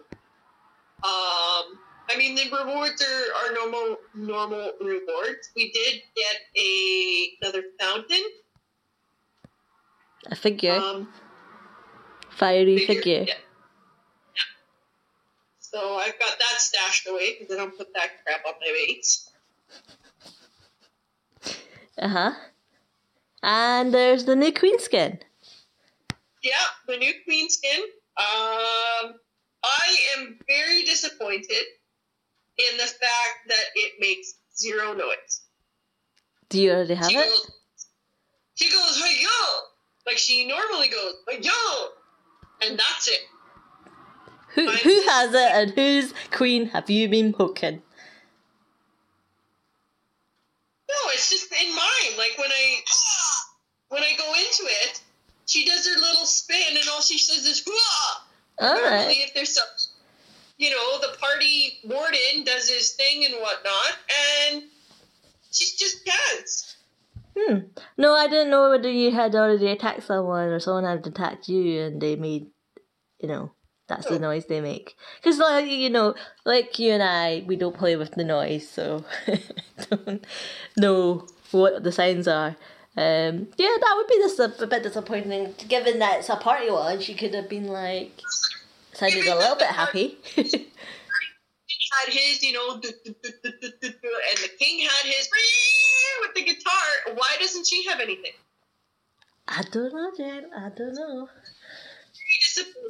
[1.05, 5.51] Um, I mean, the rewards are, are normal normal rewards.
[5.55, 8.23] We did get a another fountain.
[10.31, 11.12] a figure, Um,
[12.31, 13.25] fiery figure.
[13.25, 13.25] Yeah.
[13.29, 13.35] Yeah.
[15.77, 19.31] So I've got that stashed away because I don't put that crap on my weights.
[21.99, 22.33] Uh huh.
[23.43, 25.19] And there's the new queen skin.
[26.43, 26.55] Yeah,
[26.89, 27.79] the new queen skin.
[28.17, 29.17] Um,
[29.62, 31.65] I am very disappointed
[32.57, 35.43] in the fact that it makes zero noise.
[36.49, 37.27] Do you already have she it?
[37.27, 37.51] goes,
[38.55, 39.29] she goes, hey yo,
[40.07, 41.53] like she normally goes, hey yo,
[42.62, 43.21] and that's it.
[44.57, 47.83] Who who has it and whose queen have you been poking?
[50.88, 52.16] No, it's just in mine.
[52.16, 52.81] Like when I
[53.90, 55.03] when I go into it,
[55.45, 58.23] she does her little spin, and all she says is "Hua!"
[58.66, 59.09] All right.
[59.11, 59.69] If there's some,
[60.57, 63.99] you know, the party warden does his thing and whatnot,
[64.49, 64.62] and
[65.51, 66.77] she just does.
[67.38, 67.59] Hmm.
[67.99, 71.83] No, I didn't know whether you had already attacked someone or someone had attacked you
[71.83, 72.47] and they made,
[73.21, 73.53] you know,
[73.88, 74.96] that's the noise they make.
[75.20, 79.05] Because, like, you know, like you and I, we don't play with the noise, so
[79.90, 80.27] don't
[80.77, 82.57] know what the sounds are.
[82.96, 86.70] Um, yeah, that would be just a, a bit disappointing, given that it's a party
[86.70, 87.01] one.
[87.01, 88.20] She could have been like,
[88.92, 90.18] sounded a little bit happy.
[91.92, 95.29] Had his, you know, and the king had his
[96.20, 97.14] with the guitar.
[97.14, 98.33] Why doesn't she have anything?
[99.49, 100.51] I don't know, Jen.
[100.55, 101.29] I don't know.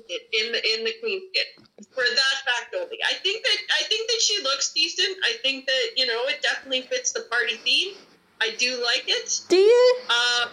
[0.06, 2.98] In the in the queen skin for that fact only.
[3.04, 5.16] I think that I think that she looks decent.
[5.24, 7.94] I think that you know it definitely fits the party theme.
[8.40, 9.40] I do like it.
[9.48, 9.96] Do you?
[10.08, 10.48] Uh,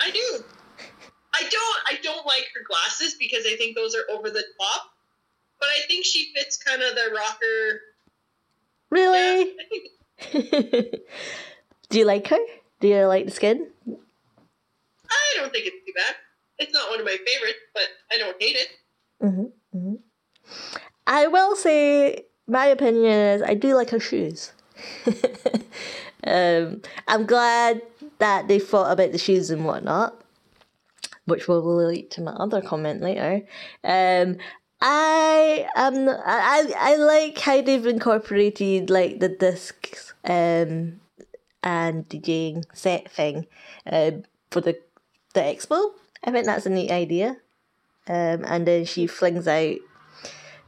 [0.00, 0.44] I do.
[1.34, 1.78] I don't.
[1.86, 4.90] I don't like her glasses because I think those are over the top.
[5.60, 7.80] But I think she fits kind of the rocker.
[8.90, 9.54] Really?
[10.32, 10.82] Yeah,
[11.90, 12.38] Do you like her?
[12.80, 13.66] Do you like the skin?
[15.10, 16.14] I don't think it's too bad.
[16.58, 18.68] It's not one of my favorites, but I don't hate it.
[19.20, 19.94] hmm hmm
[21.06, 24.52] I will say my opinion is I do like her shoes.
[26.26, 27.82] um, I'm glad
[28.18, 30.20] that they thought about the shoes and whatnot,
[31.26, 33.42] which will relate to my other comment later.
[33.84, 34.36] Um,
[34.80, 41.00] I am I, I like how they've incorporated like the discs um
[41.64, 43.46] and DJing set thing
[43.90, 44.78] um for the
[45.34, 45.90] the expo.
[46.24, 47.36] I think that's a neat idea.
[48.06, 49.76] Um, and then she flings out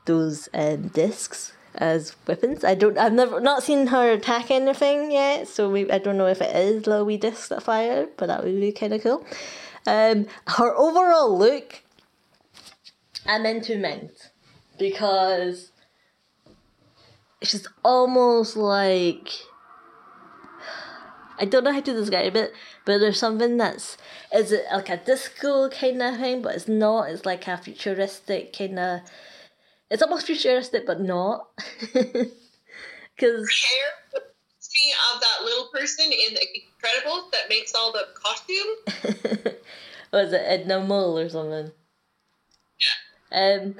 [0.04, 2.64] those um, discs as weapons.
[2.64, 2.98] I don't.
[2.98, 6.54] I've never not seen her attack anything yet, so we, I don't know if it
[6.54, 9.24] is little wee discs that fire, but that would be kind of cool.
[9.86, 11.82] Um, her overall look,
[13.26, 14.30] I'm into mint
[14.78, 15.72] because
[17.42, 19.28] she's almost like
[21.38, 22.52] I don't know how to describe it,
[22.90, 23.96] but there's something that's
[24.34, 27.08] is it like a disco kind of thing, but it's not.
[27.08, 29.00] It's like a futuristic kind of.
[29.88, 31.48] It's almost futuristic, but not.
[33.16, 33.46] Because
[34.72, 39.52] me of that little person in the Incredibles that makes all the costume.
[40.12, 41.70] was it Edna Mode or something?
[43.30, 43.74] Um,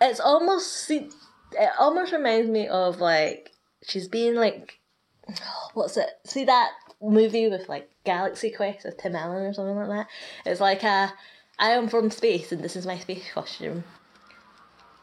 [0.00, 1.10] it's almost see,
[1.52, 3.52] it almost reminds me of like
[3.86, 4.80] she's being like,
[5.74, 6.08] what's it?
[6.24, 6.70] See that
[7.02, 10.06] movie with like Galaxy Quest with Tim Allen or something like that.
[10.44, 11.12] It's like a,
[11.58, 13.84] I am from space and this is my space costume.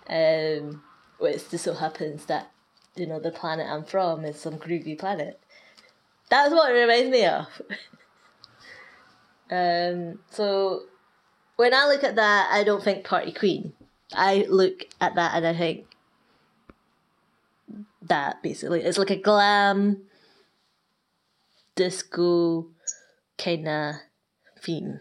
[0.10, 0.84] Um,
[1.18, 2.52] which just so happens that
[2.96, 5.40] you know the planet I'm from is some groovy planet.
[6.30, 7.48] That's what it reminds me of.
[9.52, 10.84] um, so
[11.56, 13.74] when I look at that, I don't think party queen.
[14.14, 15.86] I look at that and I think
[18.04, 20.02] that basically it's like a glam
[21.78, 22.68] disco
[23.38, 23.96] kind of
[24.60, 25.00] theme.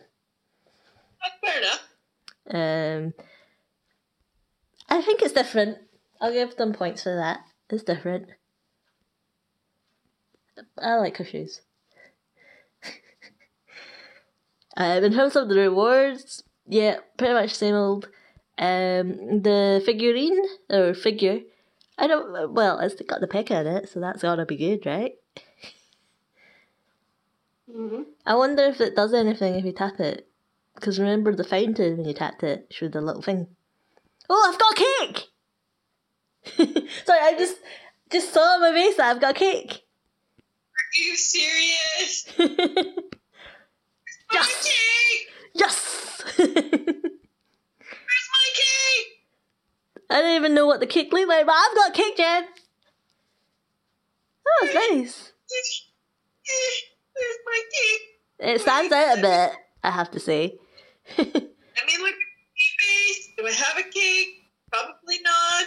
[1.44, 1.82] Fair enough.
[2.48, 3.14] Um,
[4.88, 5.78] I think it's different.
[6.20, 7.40] I'll give them points for that.
[7.70, 8.28] It's different.
[10.78, 11.60] I like her shoes.
[14.76, 18.08] um, in terms of the rewards, yeah, pretty much same old.
[18.58, 21.40] Um, the figurine or figure,
[21.98, 22.54] I don't.
[22.54, 25.12] Well, it's got the PEKKA in it, so that's gotta be good, right?
[27.70, 28.02] Mm-hmm.
[28.24, 30.28] I wonder if it does anything if you tap it.
[30.74, 33.46] Because remember the fountain when you tapped it showed the little thing.
[34.28, 35.28] Oh, I've got a cake!
[37.06, 37.56] Sorry, I just
[38.10, 39.72] just saw on my face that I've got cake.
[39.72, 42.26] Are you serious?
[42.38, 42.46] My
[44.32, 44.64] Yes.
[44.64, 45.28] cake!
[45.54, 46.22] yes!
[46.36, 46.56] Where's
[48.32, 49.10] my cake?
[50.10, 52.46] I don't even know what the cake looked like, but I've got cake, Jen.
[54.46, 55.32] Oh, it's nice.
[57.16, 58.02] Where's my cake?
[58.38, 59.52] It stands out a bit,
[59.82, 60.58] I have to say.
[61.18, 63.28] Let me look at my face.
[63.36, 64.50] Do I have a cake?
[64.70, 65.66] Probably not.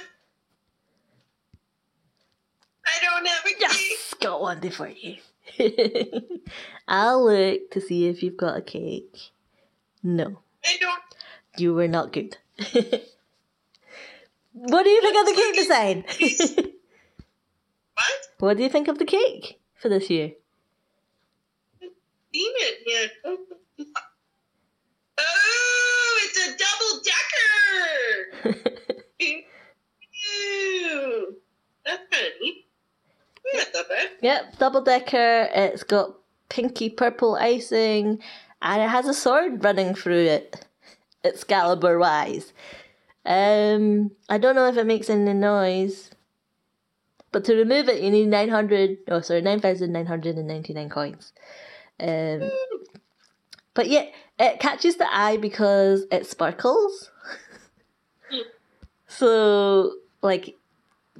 [2.86, 3.58] I don't have a cake.
[3.62, 5.18] Yes, got one there for you.
[6.88, 9.32] I'll look to see if you've got a cake.
[10.04, 11.02] No, I don't.
[11.58, 12.38] you were not good.
[14.54, 16.04] what do you think of the cake design?
[17.94, 18.30] What?
[18.40, 20.32] what do you think of the cake for this year?
[22.32, 23.12] It yet?
[25.18, 28.60] Oh, it's a double decker.
[31.86, 32.04] That's.
[34.22, 35.50] Yep, double decker.
[35.54, 36.16] It's got
[36.50, 38.20] pinky purple icing,
[38.62, 40.66] and it has a sword running through it.
[41.24, 42.54] It's Excalibur wise.
[43.26, 46.12] Um, I don't know if it makes any noise,
[47.32, 48.98] but to remove it, you need nine hundred.
[49.08, 51.34] Oh, sorry, nine thousand nine hundred and ninety nine coins.
[52.00, 52.50] Um,
[53.74, 54.06] but yeah,
[54.38, 57.12] it catches the eye because it sparkles.
[59.08, 60.56] so, like,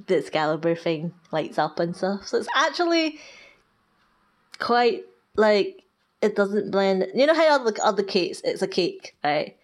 [0.06, 2.26] the Excalibur thing lights up and stuff.
[2.26, 3.18] So it's actually
[4.58, 5.04] quite
[5.36, 5.84] like
[6.20, 7.06] it doesn't blend.
[7.14, 9.56] You know how other other cakes, it's a cake, right?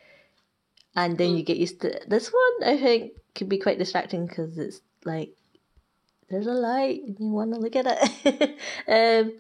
[0.95, 2.09] And then you get used to it.
[2.09, 2.69] This one.
[2.71, 5.35] I think could be quite distracting because it's like
[6.31, 8.59] there's a light and you want to look at it.
[8.89, 9.33] um,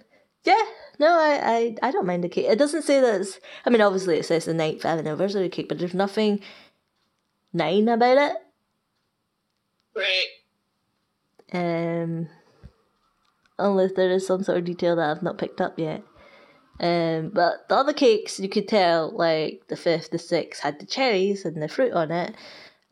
[0.46, 0.62] yeah,
[0.98, 2.46] no, I, I I don't mind the cake.
[2.46, 3.40] It doesn't say that it's.
[3.64, 6.40] I mean, obviously it says the ninth anniversary cake, but there's nothing
[7.52, 8.36] nine about it.
[9.94, 10.26] Right.
[11.52, 12.28] Um,
[13.58, 16.02] unless there is some sort of detail that I've not picked up yet.
[16.78, 20.86] Um, but the other cakes you could tell, like the fifth, the sixth had the
[20.86, 22.34] cherries and the fruit on it,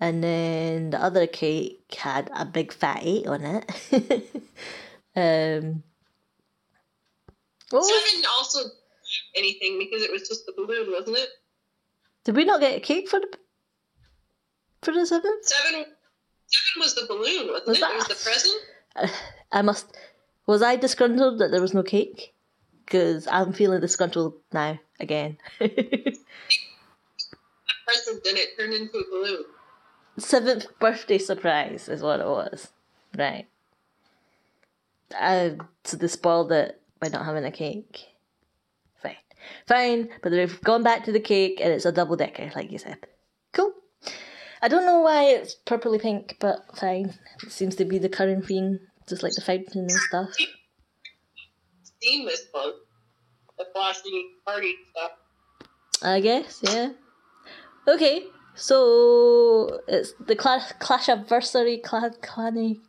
[0.00, 4.42] and then the other cake had a big fat eight on it.
[5.16, 5.82] um,
[7.80, 8.58] what Seven also
[9.36, 11.28] anything because it was just the balloon, wasn't it?
[12.24, 13.28] did we not get a cake for the
[14.82, 15.44] for the seventh?
[15.44, 15.84] Seven.
[16.46, 17.80] Seven was the balloon, wasn't Was it?
[17.80, 19.12] that- It was the present.
[19.52, 19.86] I must.
[20.46, 22.34] Was I disgruntled that there was no cake?
[22.84, 25.38] Because I'm feeling disgruntled now again.
[25.58, 26.20] present,
[28.24, 29.44] then it turned into a balloon.
[30.18, 32.68] Seventh birthday surprise is what it was.
[33.16, 33.46] Right.
[35.18, 35.50] Uh,
[35.84, 38.06] so they spoiled it by not having a cake.
[39.02, 39.16] Fine.
[39.66, 42.78] Fine, but they've gone back to the cake and it's a double decker, like you
[42.78, 42.98] said.
[43.52, 43.72] Cool.
[44.62, 47.14] I don't know why it's purpley pink, but fine.
[47.42, 50.30] It seems to be the current theme, just like the fountain and stuff.
[51.82, 52.76] Steam this month.
[53.58, 55.12] The flashy party stuff.
[56.02, 56.90] I guess, yeah.
[57.86, 58.24] Okay,
[58.54, 62.80] so it's the clash clash anniversary clan clanny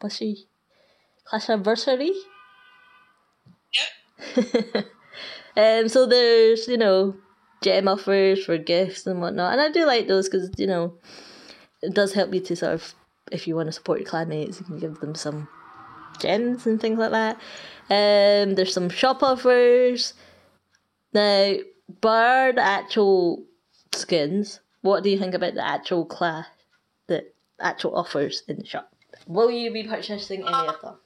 [0.00, 0.48] bushy
[1.24, 2.12] Clash anniversary.
[3.74, 4.86] Yep.
[5.56, 7.16] um, so there's you know
[7.62, 10.94] gem offers for gifts and whatnot, and I do like those because you know
[11.82, 12.94] it does help you to sort of
[13.30, 15.48] if you want to support your clanmates, you can give them some
[16.20, 17.36] gems and things like that.
[17.90, 20.14] Um, there's some shop offers.
[21.12, 21.56] Now,
[22.00, 23.44] bar the actual
[23.92, 26.46] skins, what do you think about the actual class,
[27.06, 27.26] the
[27.60, 28.90] actual offers in the shop?
[29.26, 30.96] Will you be purchasing any of them?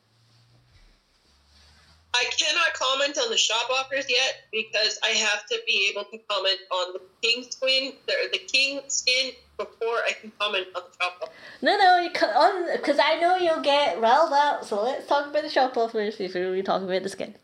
[2.18, 6.18] I cannot comment on the shop offers yet because I have to be able to
[6.28, 11.04] comment on the king skin, the, the king skin before I can comment on the
[11.04, 11.34] shop offers.
[11.60, 14.64] No, no, you cut on because I know you'll get riled up.
[14.64, 17.34] So let's talk about the shop offers before we talk about the skin.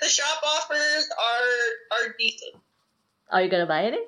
[0.00, 2.54] The shop offers are are decent.
[3.30, 4.00] Are you gonna buy any?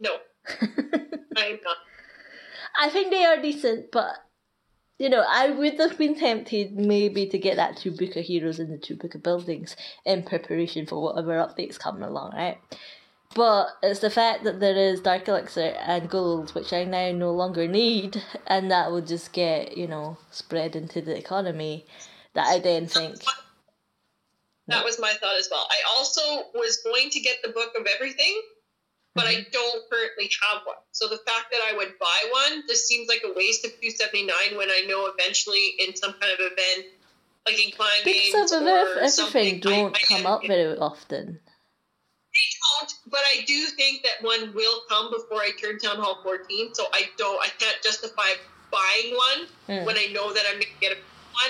[0.00, 0.16] No,
[1.36, 1.76] I am not.
[2.80, 4.16] I think they are decent, but
[5.02, 8.60] you know, I would have been tempted maybe to get that two book of heroes
[8.60, 9.74] and the two book of buildings
[10.04, 12.56] in preparation for whatever updates coming along, right?
[13.34, 17.32] But it's the fact that there is Dark Elixir and gold, which I now no
[17.32, 21.84] longer need, and that will just get, you know, spread into the economy,
[22.34, 23.16] that I then think.
[24.68, 25.66] That was my thought as well.
[25.68, 28.40] I also was going to get the book of everything,
[29.14, 30.76] but I don't currently have one.
[30.92, 34.56] So the fact that I would buy one just seems like a waste of 279
[34.56, 36.86] when I know eventually in some kind of event,
[37.46, 40.48] like in Clan Because of or everything something, don't I, I come up it.
[40.48, 41.40] very often.
[42.34, 42.48] They
[42.80, 46.74] don't, but I do think that one will come before I turn Town Hall 14.
[46.74, 48.28] So I don't, I can't justify
[48.70, 49.84] buying one Hmm.
[49.84, 50.96] when I know that I'm going to get a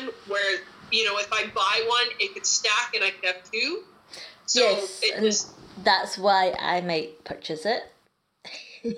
[0.00, 0.10] one.
[0.26, 0.60] Where
[0.90, 3.84] you know, if I buy one, it could stack and I could have two.
[4.46, 5.52] So yes, it was.
[5.82, 7.82] That's why I might purchase it.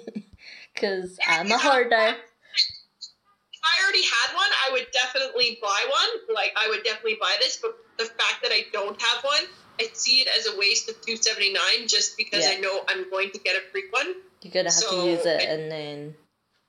[0.74, 1.94] Because I'm a hoarder.
[1.94, 6.34] If I already had one, I would definitely buy one.
[6.34, 9.44] Like I would definitely buy this, but the fact that I don't have one,
[9.78, 13.38] I see it as a waste of 279 just because I know I'm going to
[13.38, 14.14] get a free one.
[14.42, 16.16] You're gonna have So, to use it, and then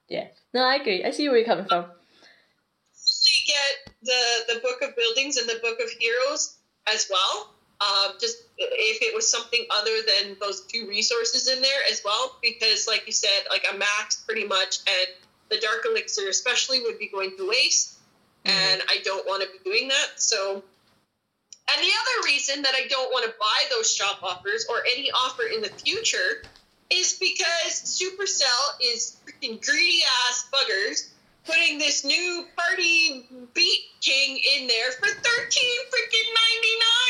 [0.07, 0.27] yeah.
[0.53, 1.03] No, I agree.
[1.03, 1.85] I see where you're coming from.
[1.85, 6.57] to get the the book of buildings and the book of heroes
[6.93, 7.54] as well.
[7.82, 12.38] Um, just if it was something other than those two resources in there as well,
[12.41, 15.07] because like you said, like a max pretty much, and
[15.49, 17.97] the dark elixir especially would be going to waste,
[18.45, 20.07] and I don't want to be doing that.
[20.15, 24.78] So, and the other reason that I don't want to buy those shop offers or
[24.93, 26.43] any offer in the future
[26.89, 31.09] is because Supercell is freaking greedy ass buggers
[31.45, 36.30] putting this new party beat king in there for 13 freaking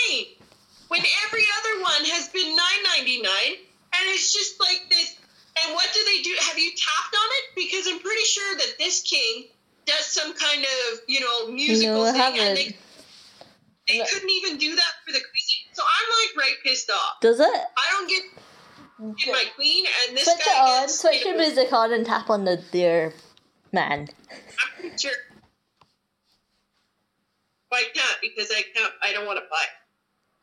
[0.10, 0.45] 99
[0.88, 5.16] when every other one has been 9.99 and it's just like this
[5.64, 8.76] and what do they do have you tapped on it because i'm pretty sure that
[8.78, 9.46] this king
[9.86, 12.76] does some kind of you know musical No, thing and they,
[13.88, 14.06] they No.
[14.12, 17.46] couldn't even do that for the queen so i'm like right pissed off Does it?
[17.48, 18.24] i don't get
[19.18, 20.82] get my queen and this Switch it guy on.
[20.82, 23.14] gets, Switch you your music on and tap on the dear
[23.74, 24.08] man.
[24.32, 25.12] I'm pretty sure.
[27.74, 28.94] I can't because I can't.
[29.04, 29.66] I don't want to buy.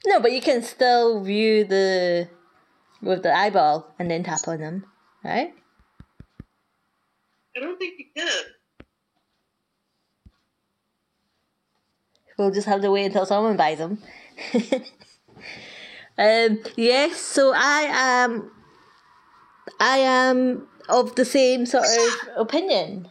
[0.07, 2.29] No, but you can still view the
[3.01, 4.85] with the eyeball and then tap on them,
[5.25, 5.53] right?
[7.57, 8.43] I don't think you can.
[12.39, 13.99] We'll just have to wait until someone buys them.
[16.19, 18.51] um, yes, so I am.
[19.79, 23.09] I am of the same sort of opinion.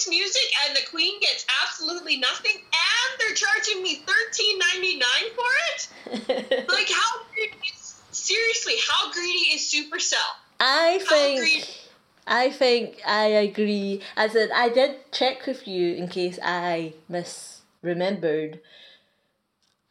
[0.00, 5.30] Gets music and the queen gets absolutely nothing, and they're charging me thirteen ninety nine
[5.34, 5.88] for it.
[6.68, 8.74] Like how greedy is, seriously?
[8.88, 10.16] How greedy is Supercell?
[10.58, 11.40] I How think.
[11.40, 11.64] greedy?
[12.26, 14.02] I think I agree.
[14.16, 18.60] As in, I did check with you in case I misremembered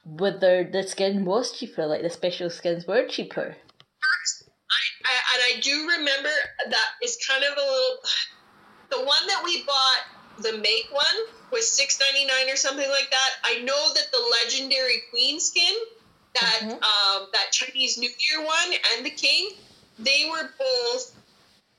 [0.06, 3.56] whether the skin was cheaper, like the special skins were cheaper.
[4.72, 6.30] I, and I do remember
[6.70, 7.98] that is kind of a little.
[8.90, 10.02] The one that we bought,
[10.40, 11.16] the make one,
[11.52, 13.30] was six ninety nine or something like that.
[13.44, 15.74] I know that the legendary queen skin,
[16.40, 16.84] that Mhm.
[16.84, 19.52] um, that Chinese New Year one, and the king,
[19.98, 21.12] they were both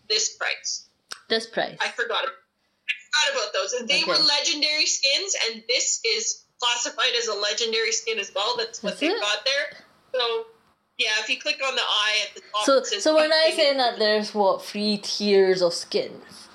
[0.09, 0.85] this price.
[1.29, 1.79] This price.
[1.81, 2.25] I forgot.
[2.25, 3.73] I forgot about those.
[3.75, 8.57] And they were legendary skins, and this is classified as a legendary skin as well.
[8.57, 9.21] That's what Is they've it?
[9.21, 9.85] got there.
[10.15, 10.47] So.
[10.99, 13.57] Yeah, if you click on the eye at the top, So, so we're queen.
[13.57, 16.49] saying that there's what three tiers of skins.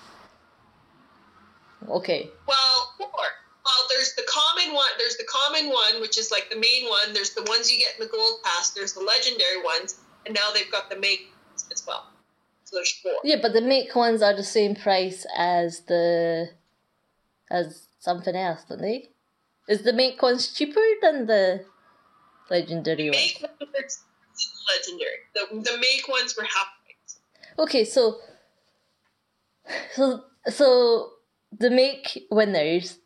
[1.90, 2.30] Okay.
[2.48, 3.08] Well, four.
[3.08, 4.90] Well, there's the common one.
[4.98, 7.14] There's the common one, which is like the main one.
[7.14, 8.72] There's the ones you get in the gold pass.
[8.72, 11.32] There's the legendary ones, and now they've got the make
[11.72, 12.08] as well.
[12.66, 13.14] So there's four.
[13.24, 16.50] Yeah, but the make ones are the same price as the
[17.50, 19.10] as something else, don't they?
[19.68, 21.66] Is the make ones cheaper than the
[22.50, 23.18] legendary ones?
[23.18, 25.18] Make ones were legendary.
[25.34, 27.20] The, the make ones were half price.
[27.58, 28.20] Okay, so
[29.96, 31.12] so so
[31.52, 33.00] the make winners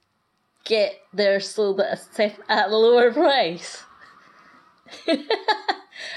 [0.66, 3.84] get their sold at a, at a lower price.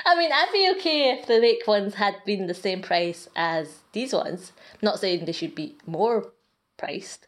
[0.05, 3.81] I mean, I'd be okay if the make ones had been the same price as
[3.93, 4.53] these ones.
[4.81, 6.33] not saying they should be more
[6.77, 7.27] priced,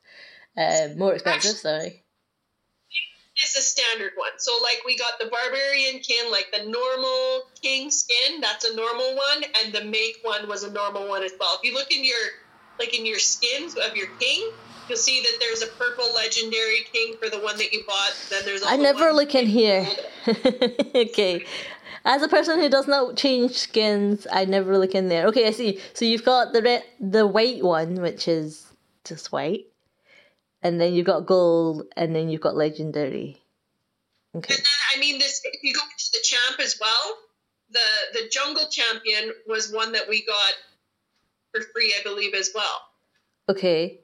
[0.57, 1.57] uh, more expensive.
[1.57, 2.05] Sorry.
[3.37, 4.31] It's a standard one.
[4.39, 8.41] So, like, we got the barbarian king, like the normal king skin.
[8.41, 11.59] That's a normal one, and the make one was a normal one as well.
[11.61, 12.17] If you look in your,
[12.79, 14.53] like, in your skins of your king,
[14.89, 18.14] you'll see that there's a purple legendary king for the one that you bought.
[18.30, 19.87] Then there's I never look in here.
[20.26, 21.45] okay.
[22.05, 25.26] As a person who does not change skins, I never look in there.
[25.28, 25.80] Okay, I see.
[25.95, 28.66] So you've got the red, the white one, which is
[29.05, 29.66] just white,
[30.62, 33.41] and then you've got gold, and then you've got legendary.
[34.37, 34.55] Okay.
[34.55, 37.16] And then, I mean, this if you go into the champ as well,
[37.70, 40.53] the the jungle champion was one that we got
[41.53, 42.82] for free, I believe, as well.
[43.49, 44.01] Okay.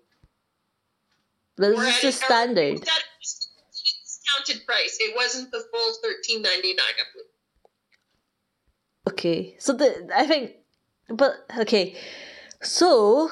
[1.61, 2.79] This Or is just standard.
[2.79, 4.97] That discounted price.
[4.99, 6.87] It wasn't the full thirteen ninety nine.
[6.99, 7.27] I believe.
[9.11, 9.57] Okay.
[9.59, 10.53] So the I think,
[11.11, 11.97] but okay.
[12.63, 13.31] So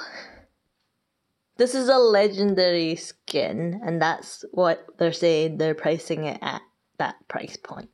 [1.57, 5.57] this is a legendary skin, and that's what they're saying.
[5.57, 6.61] They're pricing it at
[6.99, 7.89] that price point.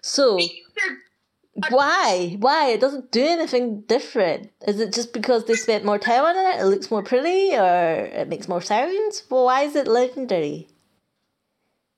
[0.00, 0.38] So.
[1.70, 2.36] Why?
[2.38, 2.68] Why?
[2.68, 4.50] It doesn't do anything different.
[4.66, 6.60] Is it just because they spent more time on it?
[6.60, 9.22] It looks more pretty, or it makes more sounds?
[9.30, 10.68] Well, why is it legendary?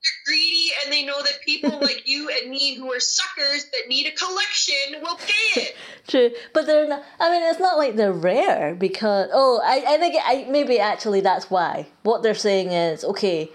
[0.01, 3.89] They're greedy and they know that people like you and me who are suckers that
[3.89, 5.75] need a collection will pay it.
[6.07, 7.03] True, but they're not.
[7.19, 9.29] I mean, it's not like they're rare because.
[9.33, 11.87] Oh, I, I think I maybe actually that's why.
[12.03, 13.51] What they're saying is okay,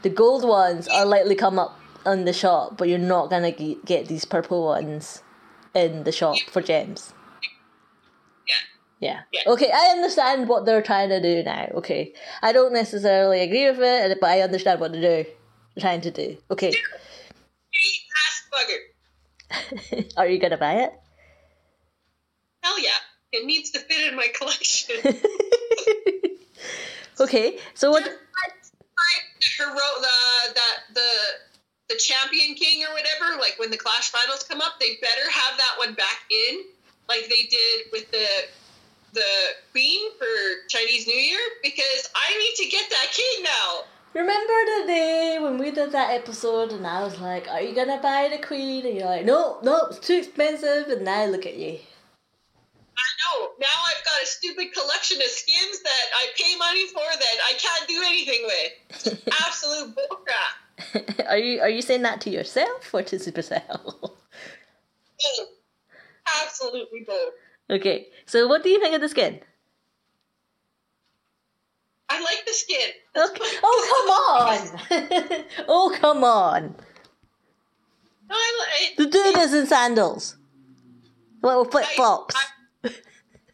[0.00, 3.84] the gold ones are likely come up in the shop, but you're not gonna ge-
[3.84, 5.20] get these purple ones
[5.74, 7.12] in the shop for gems.
[9.00, 9.20] Yeah.
[9.32, 9.42] Yeah.
[9.46, 11.68] Okay, I understand what they're trying to do now.
[11.74, 15.30] Okay, I don't necessarily agree with it, but I understand what they're do-
[15.78, 16.38] trying to do.
[16.50, 20.16] Okay, Greedy ass bugger.
[20.16, 20.92] are you gonna buy it?
[22.62, 22.90] Hell yeah.
[23.32, 24.96] It needs to fit in my collection.
[27.20, 28.08] okay, so what?
[29.58, 31.10] hero the that the
[31.94, 35.56] the champion king or whatever, like when the clash finals come up, they better have
[35.58, 36.64] that one back in,
[37.08, 38.26] like they did with the
[39.12, 39.32] the
[39.70, 40.26] queen for
[40.68, 43.84] Chinese New Year, because I need to get that king now.
[44.12, 48.00] Remember the day when we did that episode and I was like, Are you gonna
[48.02, 48.86] buy the queen?
[48.86, 50.88] And you're like, No, no, it's too expensive.
[50.88, 51.78] And now look at you.
[52.96, 53.50] I know.
[53.60, 57.54] Now I've got a stupid collection of skins that I pay money for that I
[57.58, 59.28] can't do anything with.
[59.46, 60.63] Absolute bullcrap.
[61.28, 63.82] are you are you saying that to yourself or to Supercell?
[64.00, 64.12] Both.
[66.42, 67.34] Absolutely both.
[67.70, 69.40] okay, so what do you think of the skin?
[72.08, 72.90] I like the skin.
[73.16, 73.58] Okay.
[73.62, 75.44] Oh come on!
[75.68, 76.74] oh come on!
[78.28, 80.36] No, I, I, The dude is in sandals,
[81.42, 82.34] little flip flops.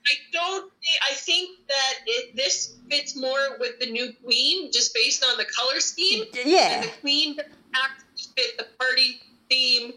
[0.07, 4.95] I, don't think, I think that it, this fits more with the new queen just
[4.95, 6.25] based on the color scheme.
[6.45, 7.37] Yeah, And the queen
[7.75, 9.21] actually fit the party
[9.51, 9.93] theme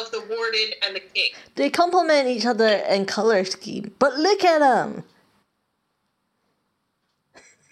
[0.00, 1.30] of the warden and the king.
[1.56, 3.92] they complement each other in color scheme.
[3.98, 5.04] But look at him.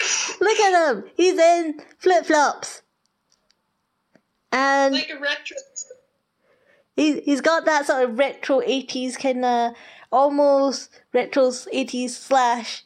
[0.40, 1.04] Look at him.
[1.14, 2.80] He's in flip flops.
[4.50, 5.56] And Like a retro.
[6.96, 9.72] he, he's got that sort of retro 80s kind of
[10.10, 12.84] almost retro 80s slash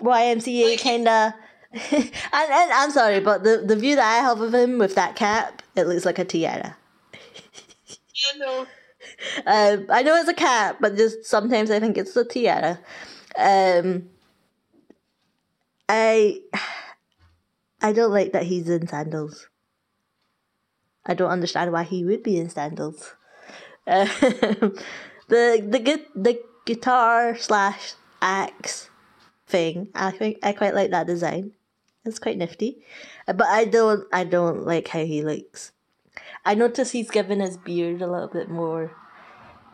[0.00, 1.32] YMCA kind of.
[1.92, 5.16] and, and I'm sorry, but the, the view that I have of him with that
[5.16, 6.76] cap, it looks like a tiara.
[7.34, 8.66] Yeah, no.
[9.46, 12.78] Um, I know it's a cap, but just sometimes I think it's a tiara.
[13.36, 14.10] Um,
[15.88, 16.40] I
[17.82, 19.48] I don't like that he's in sandals.
[21.06, 23.14] I don't understand why he would be in sandals.
[23.86, 24.76] Um,
[25.30, 28.90] the the gu- the guitar slash axe
[29.46, 31.52] thing, I think I quite like that design.
[32.04, 32.82] It's quite nifty,
[33.28, 35.72] Uh, but I don't I don't like how he looks.
[36.44, 38.92] I notice he's given his beard a little bit more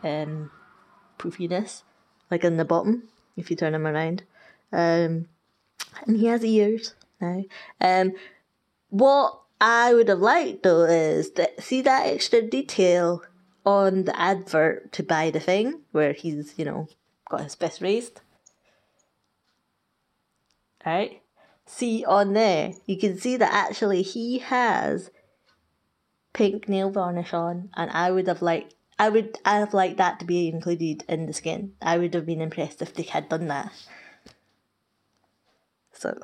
[0.03, 0.51] um,
[1.17, 1.83] poofiness,
[2.29, 3.03] like in the bottom,
[3.35, 4.23] if you turn him around.
[4.71, 5.27] Um,
[6.05, 7.43] and he has ears now.
[7.79, 8.11] Um,
[8.89, 13.23] what I would have liked though is that see that extra detail
[13.67, 16.87] on the advert to buy the thing where he's you know
[17.29, 18.21] got his fist raised.
[20.85, 21.21] right?
[21.65, 25.11] See on there, you can see that actually he has
[26.31, 28.73] pink nail varnish on, and I would have liked.
[28.97, 31.73] I would I have liked that to be included in the skin.
[31.81, 33.73] I would have been impressed if they had done that.
[35.91, 36.17] So,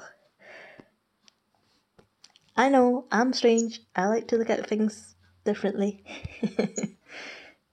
[2.56, 3.82] I know I'm strange.
[3.98, 5.13] I like to look at things
[5.44, 6.04] differently.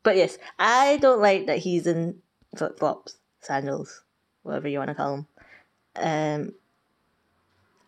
[0.03, 2.21] but yes, I don't like that he's in
[2.57, 4.03] flip flops, sandals,
[4.43, 5.27] whatever you want to call them.
[5.97, 6.55] Um,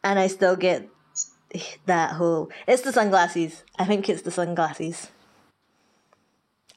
[0.05, 0.89] and I still get
[1.87, 2.51] that whole.
[2.67, 3.65] It's the sunglasses.
[3.79, 5.09] I think it's the sunglasses.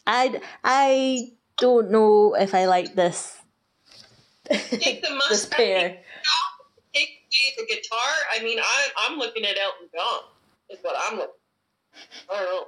[0.05, 3.37] I I don't know if I like this.
[4.49, 5.57] Take the this mustache.
[5.57, 5.97] pair.
[6.93, 8.13] Take away the guitar.
[8.33, 10.21] I mean, I, I'm looking at Elton John.
[10.69, 11.33] Is what I'm looking.
[12.31, 12.67] I don't know.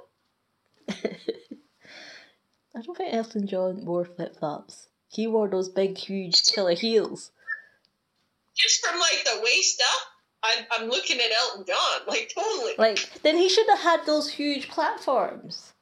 [2.76, 4.88] I don't think Elton John wore flip flops.
[5.08, 7.30] He wore those big, huge killer heels.
[8.56, 10.02] Just from like the waist up,
[10.42, 12.00] I'm, I'm looking at Elton John.
[12.06, 12.72] Like totally.
[12.78, 15.72] Like, then he should have had those huge platforms,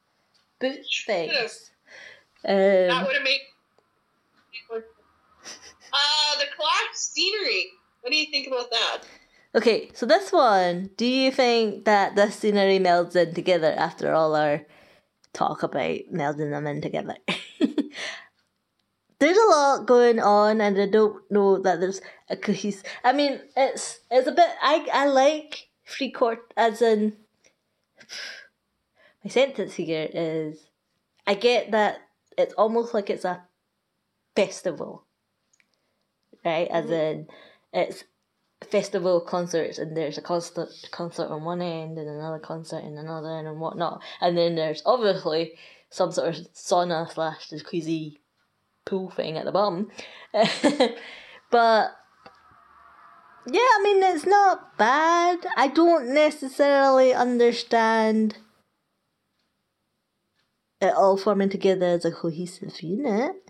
[0.59, 1.71] boot things.
[2.43, 3.41] That Um, would have made.
[5.93, 7.67] Uh, the clock scenery.
[8.01, 9.01] What do you think about that?
[9.55, 14.35] okay, so this one, do you think that the scenery melds in together after all
[14.35, 14.65] our
[15.37, 17.15] talk about melding them in together?
[19.19, 22.83] there's a lot going on, and I don't know that there's a cohesive.
[23.03, 24.49] I mean, it's it's a bit.
[24.61, 27.13] I I like three quart as in.
[29.23, 30.69] My sentence here is,
[31.25, 31.99] I get that
[32.37, 33.43] it's almost like it's a
[34.35, 35.03] festival,
[36.45, 36.67] right?
[36.69, 36.93] As mm-hmm.
[36.93, 37.27] in,
[37.73, 38.03] it's
[38.69, 43.29] festival concerts, and there's a concert concert on one end, and another concert in another
[43.37, 45.53] end, and whatnot, and then there's obviously
[45.89, 48.17] some sort of sauna slash jacuzzi
[48.85, 49.89] pool thing at the bottom.
[50.33, 51.91] but
[53.49, 55.39] yeah, I mean it's not bad.
[55.55, 58.37] I don't necessarily understand
[60.81, 63.46] it all forming together as a cohesive unit.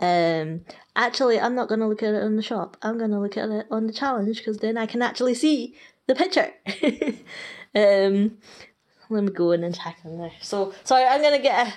[0.00, 0.62] Um,
[0.96, 2.76] actually, I'm not gonna look at it on the shop.
[2.82, 5.74] I'm gonna look at it on the challenge because then I can actually see
[6.06, 6.50] the picture.
[7.74, 8.38] um,
[9.10, 10.32] let me go in and check on there.
[10.40, 11.74] So sorry, I'm gonna get a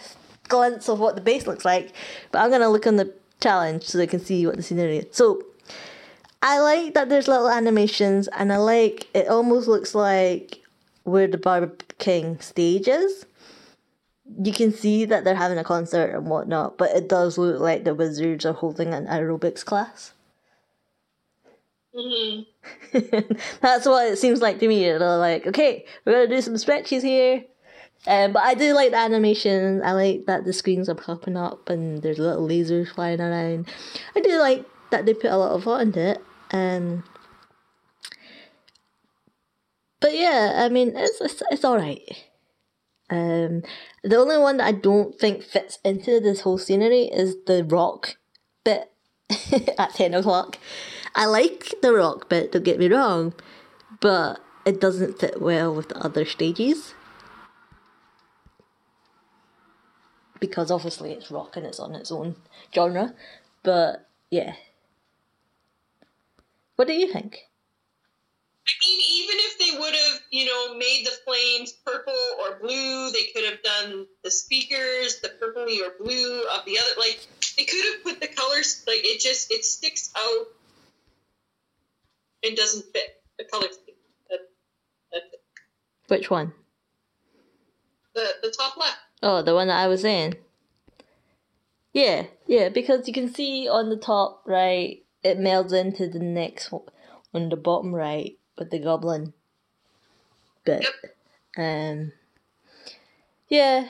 [0.47, 1.93] glimpse of what the base looks like,
[2.31, 5.15] but I'm gonna look on the challenge so they can see what the scenery is.
[5.15, 5.43] So
[6.41, 10.61] I like that there's little animations, and I like it almost looks like
[11.03, 13.25] where the Barber King stage is.
[14.41, 17.83] You can see that they're having a concert and whatnot, but it does look like
[17.83, 20.13] the wizards are holding an aerobics class.
[21.95, 22.41] hmm
[23.61, 24.83] That's what it seems like to me.
[24.83, 27.43] They're like, okay, we're gonna do some stretches here.
[28.07, 29.81] Um, but I do like the animation.
[29.83, 33.67] I like that the screens are popping up and there's little lasers flying around.
[34.15, 36.21] I do like that they put a lot of thought into it.
[36.51, 37.03] Um,
[39.99, 42.01] but yeah, I mean, it's it's, it's all right.
[43.13, 43.61] Um,
[44.03, 48.17] the only one that I don't think fits into this whole scenery is the rock
[48.63, 48.91] bit
[49.77, 50.57] at ten o'clock.
[51.13, 52.51] I like the rock bit.
[52.51, 53.33] Don't get me wrong,
[54.01, 56.95] but it doesn't fit well with the other stages
[60.39, 62.35] because obviously it's rock and it's on its own
[62.73, 63.13] genre.
[63.61, 64.55] But yeah,
[66.77, 67.37] what do you think?
[68.67, 69.42] I mean, even
[69.73, 74.05] they would have, you know, made the flames purple or blue, they could have done
[74.23, 76.99] the speakers, the purpley or blue of the other.
[76.99, 77.25] Like,
[77.57, 78.83] they could have put the colors.
[78.87, 80.47] Like, it just it sticks out
[82.43, 83.95] and doesn't fit the color scheme.
[84.29, 84.39] That,
[85.11, 85.41] that's it.
[86.07, 86.53] Which one?
[88.13, 88.97] The the top left.
[89.21, 90.35] Oh, the one that I was in.
[91.93, 96.71] Yeah, yeah, because you can see on the top right, it melds into the next
[96.71, 96.83] one
[97.33, 99.33] on the bottom right with the goblin
[100.65, 100.85] bit.
[101.57, 102.11] Um,
[103.47, 103.87] yeah,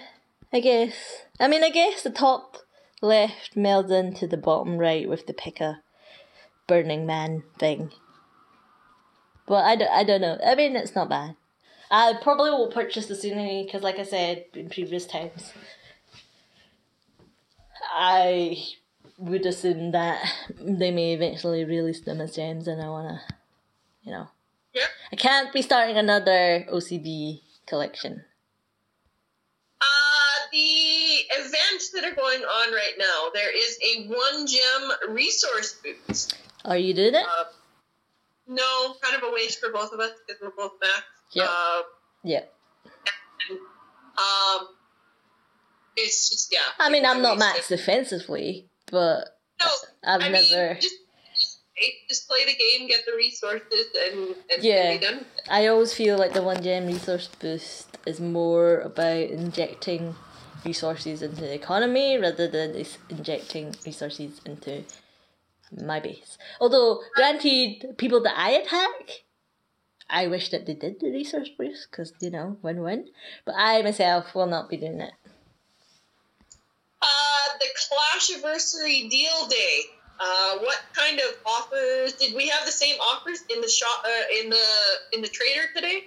[0.51, 1.23] I guess.
[1.39, 2.57] I mean, I guess the top
[3.01, 5.79] left melds into the bottom right with the PEKKA
[6.67, 7.91] Burning Man thing.
[9.45, 10.37] But I don't, I don't know.
[10.45, 11.35] I mean, it's not bad.
[11.91, 15.53] I probably won't purchase the scenery because, like I said in previous times,
[17.93, 18.57] I
[19.17, 20.25] would assume that
[20.59, 23.21] they may eventually release them as gems, and I wanna,
[24.01, 24.27] you know,
[24.73, 24.89] Yep.
[25.11, 28.23] I can't be starting another OCB collection.
[29.79, 29.85] Uh,
[30.51, 36.35] the events that are going on right now, there is a one gem resource boost.
[36.65, 37.23] Are you doing it?
[37.25, 37.43] Uh,
[38.47, 41.03] no, kind of a waste for both of us because we're both max.
[41.31, 41.43] Yeah.
[41.49, 41.81] Uh,
[42.23, 42.43] Yeah.
[44.17, 44.67] um,
[45.95, 46.59] it's just yeah.
[46.79, 49.67] I mean, I'm not max defensively, but No,
[50.03, 50.67] I've I never.
[50.73, 50.95] mean, just?
[52.07, 54.93] Just play the game, get the resources, and, and, Yeah.
[54.93, 55.27] be done with.
[55.49, 60.15] I always feel like the one gem resource boost is more about injecting
[60.63, 64.83] resources into the economy rather than is injecting resources into
[65.71, 66.37] my base.
[66.61, 69.23] Although, granted, people that I attack,
[70.09, 73.09] I wish that they did the resource boost because you know win win.
[73.45, 75.13] But I myself will not be doing it.
[77.01, 79.81] Uh, the Clash Anniversary Deal Day.
[80.23, 82.65] Uh, what kind of offers did we have?
[82.65, 84.65] The same offers in the shop uh, in the
[85.11, 86.05] in the trader today.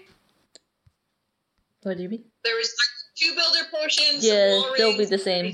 [1.82, 2.24] What do you mean?
[2.42, 4.24] There was like two builder portions.
[4.24, 5.52] Yeah, they'll be the same.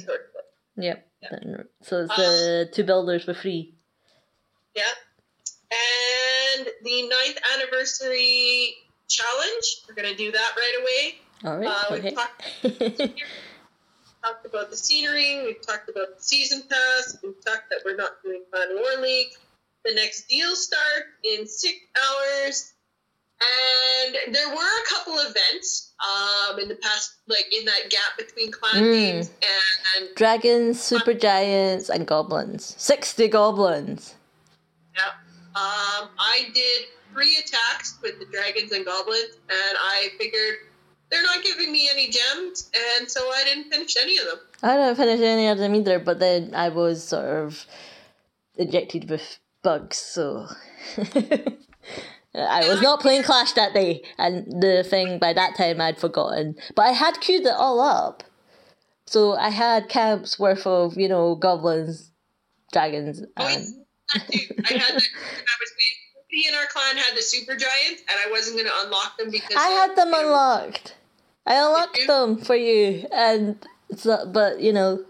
[0.77, 1.09] Yep.
[1.83, 3.75] So it's the two builders for free.
[4.77, 4.83] Yeah.
[6.57, 8.75] And the ninth anniversary
[9.09, 9.83] challenge.
[9.89, 11.19] We're gonna do that right away.
[11.45, 11.67] All right.
[11.67, 13.15] Uh, we've okay.
[14.23, 17.97] talked talked about the scenery, we've talked about the season pass, we've talked that we're
[17.97, 19.29] not doing Clan War League.
[19.85, 22.75] The next deal start in six hours.
[24.07, 28.53] And there were a couple events um, in the past, like in that gap between
[28.53, 28.93] clan Mm.
[28.93, 32.77] games and, and Dragons, super giants, and goblins.
[32.79, 34.15] Sixty goblins.
[34.95, 35.09] yeah.
[35.57, 40.59] Um, I did three attacks with the dragons and goblins, and I figured
[41.13, 44.39] they're not giving me any gems, and so I didn't finish any of them.
[44.63, 47.67] I didn't finish any of them either, but then I was sort of
[48.57, 50.47] injected with bugs, so
[52.35, 56.57] I was not playing Clash that day, and the thing by that time I'd forgotten.
[56.75, 58.23] But I had queued it all up,
[59.07, 62.11] so I had camps worth of you know goblins,
[62.73, 63.67] dragons, Oh, and.
[64.15, 65.03] I had that.
[65.03, 65.73] I was
[66.33, 69.31] me and our clan had the super giants, and I wasn't going to unlock them
[69.31, 70.95] because I had them unlocked.
[71.47, 72.07] I unlocked you?
[72.07, 73.57] them for you, and
[73.97, 75.05] so, but you know,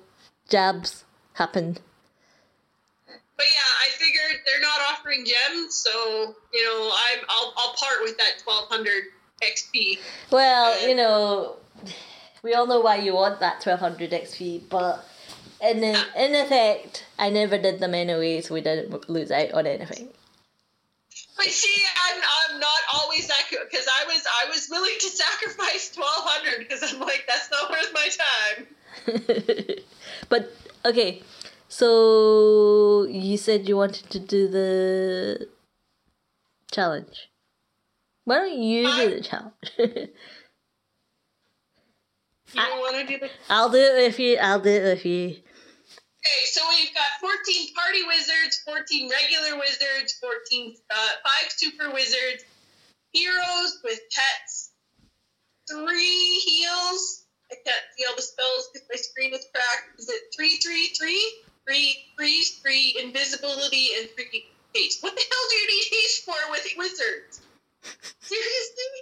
[0.49, 1.05] jabs
[1.35, 1.81] happened.
[3.07, 7.99] But yeah, I figured they're not offering gems, so you know, I'm I'll I'll part
[8.03, 9.05] with that 1200
[9.43, 9.99] XP.
[10.31, 11.57] Well, you know,
[12.43, 15.05] we all know why you want that 1200 XP, but
[15.63, 20.09] in, in effect, I never did them anyway, so we didn't lose out on anything.
[21.43, 25.09] But see, I'm, I'm not always that good because I was I was willing to
[25.09, 29.77] sacrifice 1200 because I'm like that's not worth my time.
[30.29, 30.53] but,
[30.85, 31.23] okay,
[31.69, 35.49] so you said you wanted to do the
[36.71, 37.29] challenge.
[38.25, 39.55] Why don't you do the challenge?
[42.55, 45.07] You don't want to do the I'll do it with you, I'll do it with
[45.07, 45.37] you.
[46.23, 51.09] Okay, so we've got 14 party wizards, 14 regular wizards, 14, uh,
[51.43, 52.45] 5 super wizards,
[53.13, 54.71] heroes with pets,
[55.69, 55.83] 3
[56.47, 57.25] heals.
[57.51, 59.99] I can't see all the spells because my screen is cracked.
[59.99, 61.43] Is it 3 3 3?
[61.67, 65.03] 3 freeze, 3 invisibility, and 3 haste.
[65.03, 67.41] What the hell do you need haste for with wizards?
[68.21, 68.95] Seriously?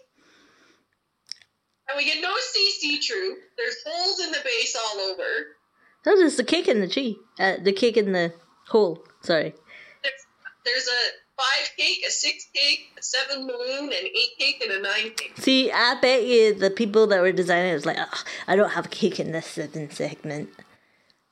[1.88, 3.38] And we get no CC troop.
[3.58, 5.59] There's holes in the base all over.
[6.04, 7.18] That is the cake in the tree.
[7.38, 8.32] Uh, the cake in the
[8.68, 9.54] hole, sorry.
[10.02, 10.26] There's,
[10.64, 11.00] there's a
[11.36, 15.32] five cake, a six cake, a seven balloon, an eight cake, and a nine cake.
[15.36, 18.70] See, I bet you the people that were designing it was like, "Ugh, I don't
[18.70, 20.50] have a cake in this seven segment.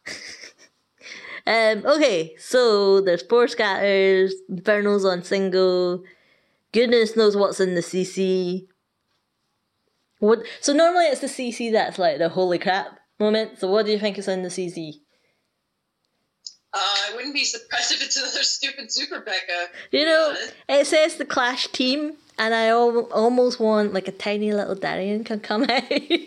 [1.46, 6.02] um, okay, so there's four scatters, Infernals on single,
[6.72, 8.66] goodness knows what's in the CC.
[10.18, 10.40] What?
[10.60, 13.58] So normally it's the CC that's like the holy crap moment.
[13.58, 15.00] So what do you think is in the CC?
[16.72, 19.68] Uh, I wouldn't be surprised if it's another stupid Super Becca.
[19.90, 20.34] You know,
[20.68, 25.24] it says the Clash team, and I al- almost want like a tiny little Darian
[25.24, 25.90] can come out.
[25.90, 26.22] Wouldn't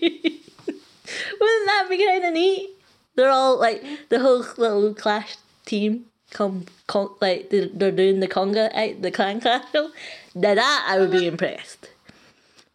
[1.67, 2.69] that be kind of neat?
[3.15, 5.35] They're all like the whole little Clash
[5.65, 9.91] team come, con- like they're, doing the conga out the clan castle.
[10.33, 11.89] Now that I would be impressed.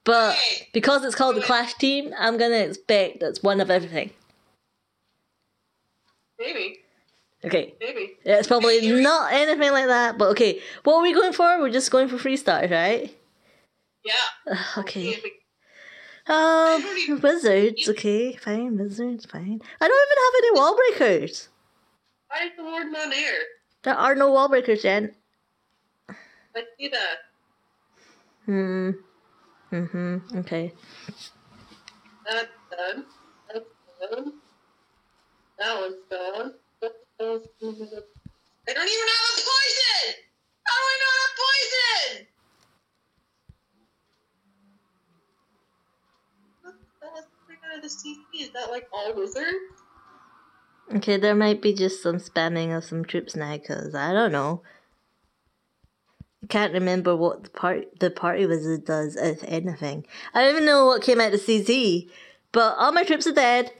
[0.07, 0.39] But
[0.73, 4.11] because it's called the Clash team, I'm gonna expect it's one of everything.
[6.39, 6.79] Maybe,
[7.45, 7.75] Okay.
[7.81, 8.17] maybe.
[8.25, 10.63] It's probably not anything like that, but okay.
[10.85, 11.59] What are we going for?
[11.61, 13.15] We're just going for free stars, right?
[14.05, 14.59] Yeah.
[14.79, 15.11] Okay.
[15.11, 15.33] Maybe.
[16.29, 19.61] Um, even- wizards, okay, fine, wizards, fine.
[19.81, 21.49] I don't even have any wall breakers.
[22.29, 23.39] Why is the warden on air?
[23.83, 25.15] There are no wall breakers, Jen.
[26.09, 27.17] I see that.
[28.45, 28.91] Hmm.
[29.77, 30.39] Mm-hmm.
[30.39, 30.73] Okay.
[32.25, 33.05] That's done.
[33.53, 33.67] That's
[34.11, 34.33] done.
[35.59, 36.55] That one's gone.
[36.81, 36.93] I
[38.73, 40.15] don't even have a poison!
[40.65, 42.27] How do I not have poison?
[46.63, 48.17] What the hell's coming out of the CC?
[48.41, 49.77] Is that like all wizards?
[50.95, 54.63] Okay, there might be just some spamming of some troops now, because I don't know.
[56.45, 60.07] I can't remember what the part the party wizard does, if anything.
[60.35, 62.09] I don't even know what came out of CC,
[62.53, 63.73] but all my troops are dead.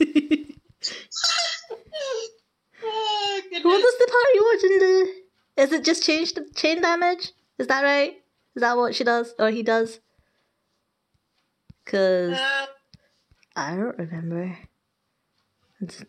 [0.00, 0.04] oh.
[3.62, 5.12] What does the party wizard do?
[5.56, 7.32] Is it just change the chain damage?
[7.58, 8.14] Is that right?
[8.54, 9.98] Is that what she does or he does?
[11.86, 12.66] Cause Uh,
[13.56, 14.58] I don't remember.
[15.80, 16.04] It's-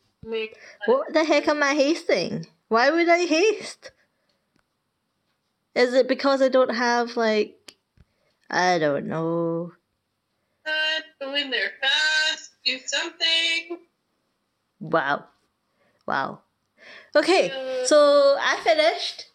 [0.85, 2.45] What the heck am I hasting?
[2.67, 3.91] Why would I haste?
[5.77, 7.75] Is it because I don't have like
[8.49, 9.73] I don't know.
[10.65, 13.77] Uh, go in there fast, do something.
[14.79, 15.25] Wow.
[16.07, 16.39] Wow.
[17.15, 19.25] Okay, so I finished.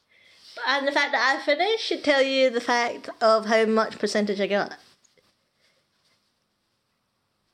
[0.66, 4.40] And the fact that I finished should tell you the fact of how much percentage
[4.40, 4.76] I got.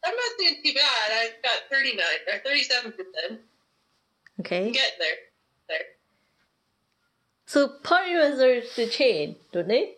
[0.05, 1.11] I'm not doing too bad.
[1.11, 3.41] I got 39 or 37 percent.
[4.41, 4.73] Okay.
[4.73, 4.83] There.
[4.99, 5.17] There.
[7.49, 9.95] So party wizards do chain, don't they?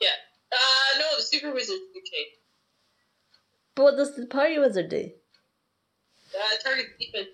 [0.00, 0.08] Yeah.
[0.50, 2.26] Uh, no, the super wizards do chain.
[3.76, 5.12] But what does the party wizard do?
[6.34, 7.28] Uh, target defense.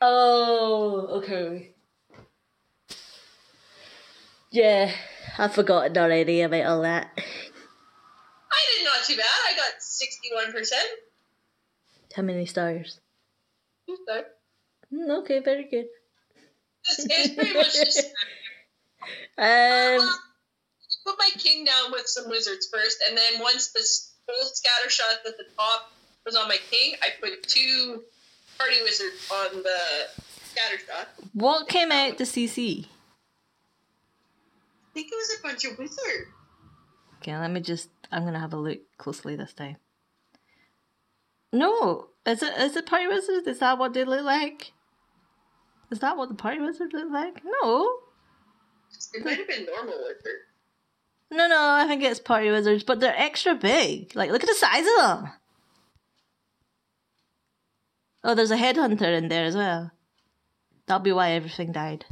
[0.00, 1.74] Oh, okay.
[4.52, 4.92] Yeah,
[5.36, 7.10] I've forgotten already about all that.
[8.52, 9.26] I did not too bad.
[9.48, 10.88] I got 61 percent.
[12.14, 13.00] How many stars?
[13.90, 14.22] Okay.
[14.94, 15.86] Mm, okay, very good.
[16.88, 18.06] It's, it's pretty much just.
[19.38, 20.08] Um,
[21.04, 23.80] put my king down with some wizards first, and then once the
[24.26, 25.92] full scatter shot at the top
[26.24, 28.02] was on my king, I put two
[28.58, 29.78] party wizards on the
[30.44, 31.08] scatter shot.
[31.32, 32.84] What came out to CC?
[32.84, 32.88] I
[34.94, 36.30] think it was a bunch of wizards.
[37.16, 37.88] Okay, let me just.
[38.10, 39.76] I'm gonna have a look closely this time.
[41.52, 43.46] No, is it is it party wizards?
[43.46, 44.72] Is that what they look like?
[45.90, 47.42] Is that what the party wizards look like?
[47.44, 47.98] No,
[49.14, 50.40] It might have been normal wizard.
[51.30, 51.56] no, no.
[51.58, 54.14] I think it's party wizards, but they're extra big.
[54.16, 55.30] Like, look at the size of them.
[58.24, 59.92] Oh, there's a headhunter in there as well.
[60.86, 62.04] That'll be why everything died.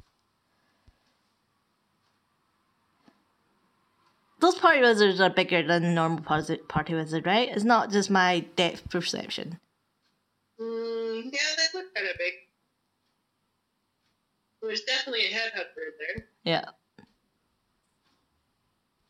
[4.40, 7.48] Those party wizards are bigger than the normal posi- party wizard, right?
[7.48, 9.58] It's not just my depth perception.
[10.60, 12.32] Mm, yeah, they look kind of big.
[14.66, 16.26] There's definitely a headhunter there.
[16.42, 16.64] Yeah.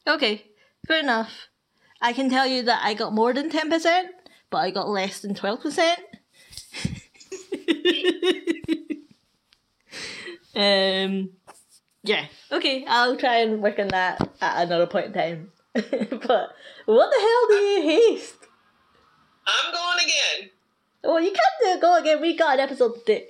[0.06, 0.44] Okay,
[0.86, 1.48] fair enough.
[2.00, 4.04] I can tell you that I got more than 10%,
[4.50, 5.94] but I got less than 12%.
[10.56, 11.30] um,
[12.02, 15.52] yeah, okay, I'll try and work on that at another point in time.
[15.72, 18.36] but what the hell do you haste?
[19.46, 20.50] I'm going again.
[21.04, 21.80] Oh, you can't do it.
[21.80, 22.20] Go again.
[22.20, 23.20] We got an episode to do.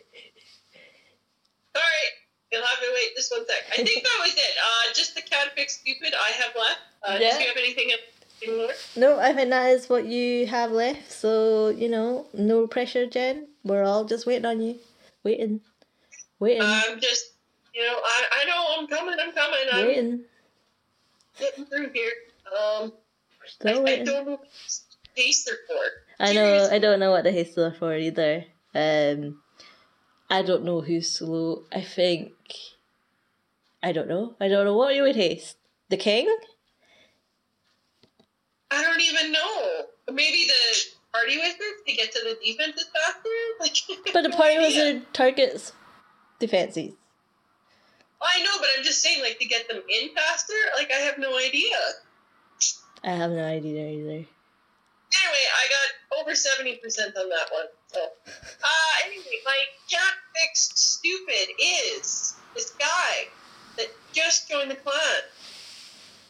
[1.77, 2.14] Alright,
[2.55, 3.57] you'll have to wait just one sec.
[3.73, 4.55] I think that was it.
[4.63, 6.79] Uh, just the can't fix stupid I have left.
[7.03, 7.37] Uh, Yeah.
[7.37, 8.97] Do you have anything else?
[8.97, 11.11] No, I think that is what you have left.
[11.11, 13.49] So, you know, no pressure, Jen.
[13.65, 14.79] We're all just waiting on you.
[15.23, 15.61] Waiting.
[16.39, 16.63] Waiting.
[16.63, 17.33] I'm just,
[17.75, 20.21] you know, I, I know I'm coming, I'm coming, I'm waiting.
[21.39, 22.13] getting through here.
[22.47, 22.93] Um,
[23.63, 24.47] We're I, still I don't know what
[25.15, 25.85] haste they're for.
[26.21, 26.45] I know.
[26.45, 26.77] Seriously.
[26.77, 28.45] I don't know what the haste are for either.
[28.75, 29.41] Um,
[30.31, 31.65] I don't know who's slow.
[31.73, 32.33] I think.
[33.83, 34.35] I don't know.
[34.41, 35.57] I don't know what you would haste.
[35.91, 36.27] The king?
[38.71, 39.83] I don't even know.
[40.13, 40.77] Maybe the
[41.13, 43.29] party wizards to get to the defenses faster?
[43.61, 44.61] Like, But the party idea.
[44.67, 45.73] wizard targets
[46.41, 46.93] defenses.
[48.21, 50.55] I know, but I'm just saying, like, to get them in faster?
[50.77, 51.77] Like, I have no idea.
[53.05, 54.25] I have no idea either.
[55.23, 57.67] Anyway, I got over 70% on that one.
[57.89, 59.59] So, uh, anyway, my
[59.91, 63.29] cat fixed stupid is this guy
[63.77, 65.23] that just joined the clan.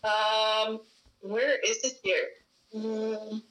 [0.05, 0.81] Um,
[1.21, 2.29] where is it here?
[2.75, 3.43] Mm.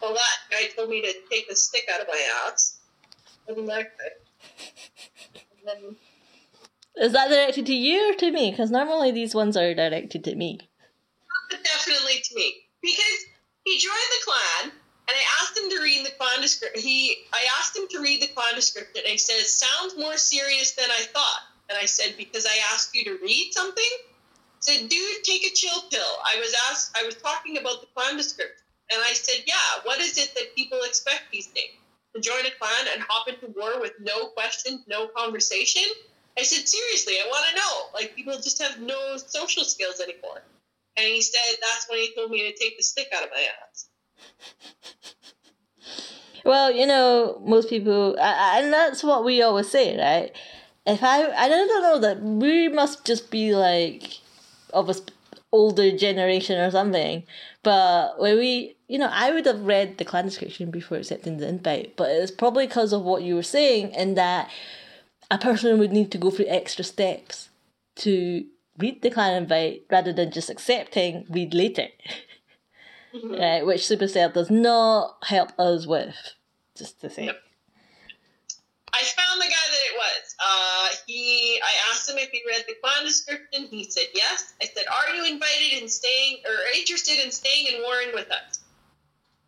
[0.00, 2.78] Well, that guy told me to take the stick out of my ass.
[3.48, 4.10] Wasn't that guy?
[5.58, 5.96] And then
[6.96, 8.50] Is that directed to you or to me?
[8.50, 10.60] Because normally these ones are directed to me.
[11.50, 13.26] definitely to me because
[13.64, 14.72] he joined the clan
[15.08, 16.80] and I asked him to read the clan description.
[16.80, 20.72] He, I asked him to read the clan description and he says, "Sounds more serious
[20.72, 24.88] than I thought." And I said, "Because I asked you to read something." I said,
[24.88, 26.96] "Dude, take a chill pill." I was asked.
[26.96, 30.54] I was talking about the clan description, and I said, "Yeah, what is it that
[30.54, 31.76] people expect these days?
[32.14, 35.84] To join a clan and hop into war with no questions, no conversation?"
[36.38, 37.86] I said, "Seriously, I want to know.
[37.94, 40.42] Like people just have no social skills anymore."
[40.96, 43.46] And he said that's when he told me to take the stick out of my
[43.68, 43.88] ass.
[46.44, 50.30] Well, you know, most people, and that's what we always say, right?
[50.86, 54.18] If I, I don't know that we must just be like
[54.74, 54.94] of a
[55.54, 57.22] older generation or something.
[57.62, 61.48] But when we, you know, I would have read the clan description before accepting the
[61.48, 64.50] invite, but it's probably because of what you were saying, in that
[65.34, 67.48] a person would need to go through extra steps
[67.96, 68.44] to
[68.78, 71.88] read the clan invite rather than just accepting read later.
[73.12, 73.34] Mm-hmm.
[73.34, 76.16] Uh, which Supercell does not help us with,
[76.76, 77.26] just to say.
[77.26, 77.40] Yep.
[78.92, 80.34] I found the guy that it was.
[80.38, 83.66] Uh, he, I asked him if he read the clan description.
[83.70, 84.54] He said yes.
[84.62, 88.60] I said, "Are you invited in staying or interested in staying in Warring with us?"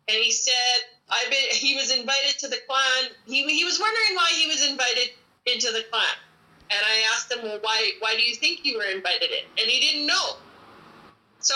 [0.07, 0.79] And he said,
[1.09, 3.11] "I've been." He was invited to the clan.
[3.25, 5.11] He he was wondering why he was invited
[5.47, 6.17] into the clan.
[6.69, 9.67] And I asked him, "Well, why why do you think you were invited in?" And
[9.71, 10.37] he didn't know.
[11.39, 11.55] So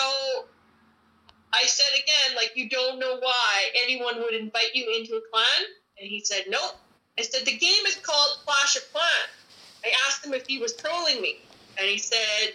[1.52, 5.66] I said again, like, you don't know why anyone would invite you into a clan?
[5.98, 6.76] And he said, nope.
[7.18, 9.30] I said, the game is called Clash of Clans.
[9.84, 11.38] I asked him if he was trolling me.
[11.78, 12.54] And he said,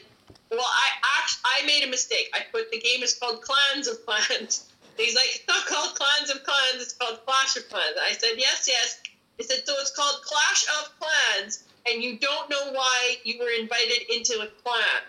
[0.50, 0.88] well, I
[1.20, 2.30] actually, I made a mistake.
[2.34, 4.72] I put the game is called Clans of Clans.
[4.98, 7.98] He's like, it's not called Clans of Clans, it's called Clash of Clans.
[8.02, 9.00] I said, yes, yes.
[9.38, 13.50] He said, so it's called Clash of Clans, and you don't know why you were
[13.50, 15.02] invited into a clan.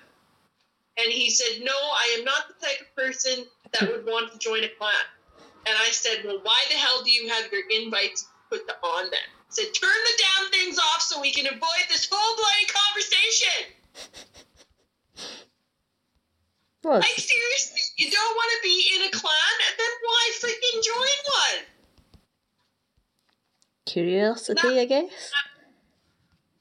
[0.99, 4.39] And he said, no, I am not the type of person that would want to
[4.39, 4.93] join a clan.
[5.67, 9.29] And I said, well, why the hell do you have your invites put on then?
[9.29, 13.75] I said, turn the damn things off so we can avoid this whole bloody conversation.
[16.83, 17.01] What?
[17.01, 21.78] Like seriously, you don't want to be in a clan, then why freaking join one?
[23.89, 25.33] Curiosity, that, I guess.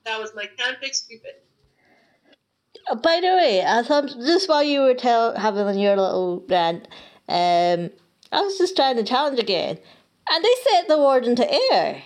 [0.05, 1.31] That was my can't stupid.
[2.89, 6.87] Oh, by the way, I thought just while you were tell, having your little rant,
[7.27, 7.91] um,
[8.31, 9.77] I was just trying to challenge again,
[10.29, 12.01] and they set the warden to air.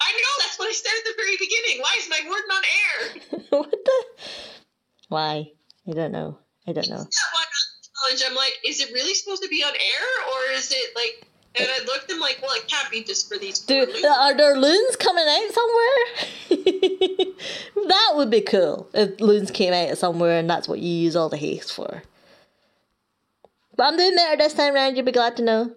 [0.00, 1.80] I know that's what I said at the very beginning.
[1.80, 3.42] Why is my warden on air?
[3.60, 4.04] what the?
[5.08, 5.52] Why?
[5.88, 6.38] I don't know.
[6.66, 7.06] I don't know.
[8.26, 11.68] I'm like, is it really supposed to be on air, or is it like and
[11.68, 13.58] I looked and like, well, it can't be just for these.
[13.58, 17.26] Do, are there loons coming out somewhere?
[17.88, 21.28] that would be cool if loons came out somewhere and that's what you use all
[21.28, 22.02] the haste for.
[23.76, 25.74] But I'm doing better this time round, you'll be glad to know.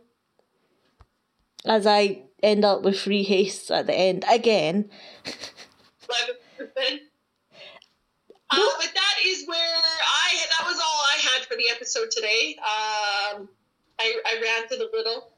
[1.65, 4.89] As I end up with free haste at the end again.
[6.59, 6.99] 11%.
[8.51, 12.55] Uh, but that is where I that was all I had for the episode today.
[12.59, 13.49] Um,
[13.99, 15.31] I, I ranted a little.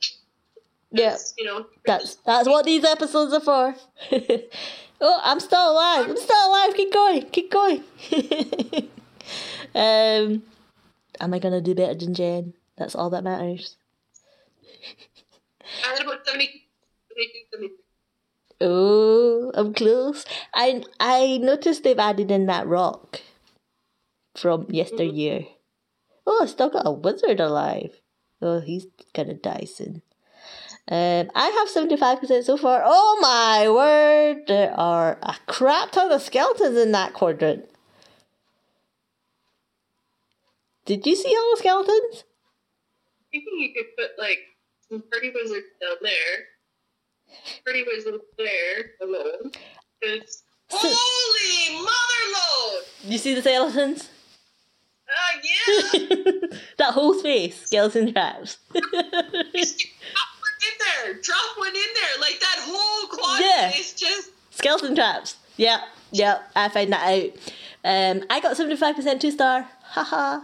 [0.95, 1.17] Yeah.
[1.37, 1.65] You know.
[1.85, 3.75] That's that's what these episodes are for.
[5.01, 6.09] oh, I'm still alive.
[6.09, 6.73] I'm still alive.
[6.75, 7.21] Keep going.
[7.29, 7.83] Keep going.
[9.75, 10.43] um,
[11.19, 12.53] am I gonna do better than Jen?
[12.77, 13.77] That's all that matters.
[15.85, 16.65] I had about 70,
[18.61, 20.25] Oh, I'm close.
[20.53, 23.21] I I noticed they've added in that rock
[24.35, 25.39] from yesteryear.
[25.39, 25.51] Mm-hmm.
[26.27, 27.99] Oh, I still got a wizard alive.
[28.41, 30.01] Oh, he's gonna die soon.
[30.87, 32.83] Um, I have 75% so far.
[32.85, 34.45] Oh my word!
[34.47, 37.67] There are a crap ton of skeletons in that quadrant.
[40.85, 42.23] Did you see all the skeletons?
[43.33, 44.37] I think you could put like
[44.87, 46.45] some party wizards down there.
[47.65, 49.51] Party wizards there alone.
[50.01, 52.83] It's holy mother load!
[53.11, 54.09] You see the skeletons?
[55.07, 56.57] Uh, yeah!
[56.77, 58.57] that whole space, skeleton traps
[60.67, 61.21] in there.
[61.21, 62.19] Drop one in there.
[62.19, 63.71] Like that whole quad yeah.
[63.79, 65.37] is just skeleton traps.
[65.57, 65.81] Yeah,
[66.11, 66.39] yeah.
[66.55, 67.31] I find that out.
[67.83, 69.67] Um, I got seventy five percent two star.
[69.83, 70.41] Haha.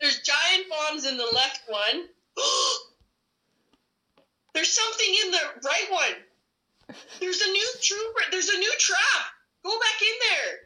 [0.00, 2.04] There's giant bombs in the left one.
[4.54, 6.96] There's something in the right one.
[7.20, 8.20] There's a new trooper.
[8.30, 9.26] There's a new trap.
[9.64, 10.58] Go back in there.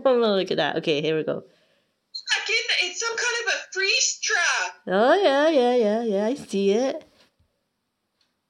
[0.04, 0.76] Oh look at that.
[0.76, 1.40] Okay, here we go.
[1.40, 2.88] Back in.
[2.88, 4.74] It's some kind of a freeze trap.
[4.86, 6.26] Oh yeah, yeah, yeah, yeah.
[6.26, 7.04] I see it.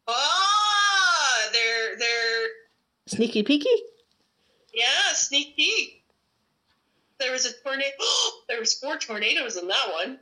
[0.09, 2.49] Oh, they're they're
[3.09, 3.65] sneaky peeky.
[4.73, 6.05] Yeah, sneak peek.
[7.19, 7.91] There was a tornado.
[8.49, 10.19] there was four tornadoes in that one.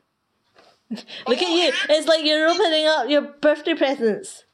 [0.91, 1.73] Look oh, at you!
[1.91, 4.45] It's like you're opening up your birthday presents.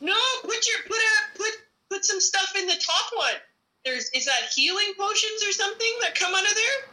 [0.00, 1.52] No, put your put a put
[1.90, 3.34] put some stuff in the top one.
[3.84, 6.86] There's is that healing potions or something that come out of there?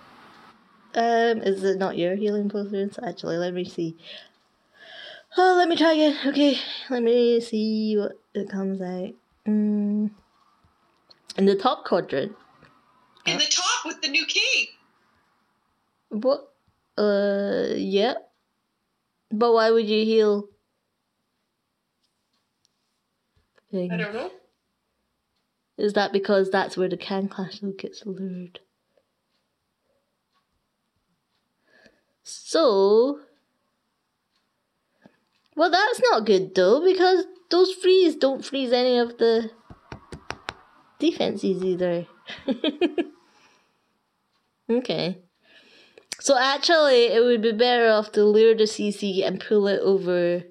[0.95, 2.99] Um, is it not your healing potions?
[3.01, 3.97] Actually, let me see.
[5.37, 6.17] Oh, let me try again.
[6.27, 6.57] Okay,
[6.89, 9.13] let me see what it comes out.
[9.47, 9.92] Mm.
[11.37, 12.35] In the top quadrant.
[13.25, 14.69] In the top with the new key.
[16.09, 16.49] What?
[16.97, 18.15] Uh, yeah.
[19.31, 20.49] But why would you heal?
[23.73, 23.91] thing?
[23.91, 24.31] I don't know.
[25.77, 28.59] Is that because that's where the clan castle gets lured?
[32.23, 33.19] So,
[35.55, 39.49] well, that's not good though because those freeze don't freeze any of the
[41.03, 42.07] defenses either.
[44.69, 45.17] okay.
[46.19, 50.43] So actually, it would be better off to lure the CC and pull it over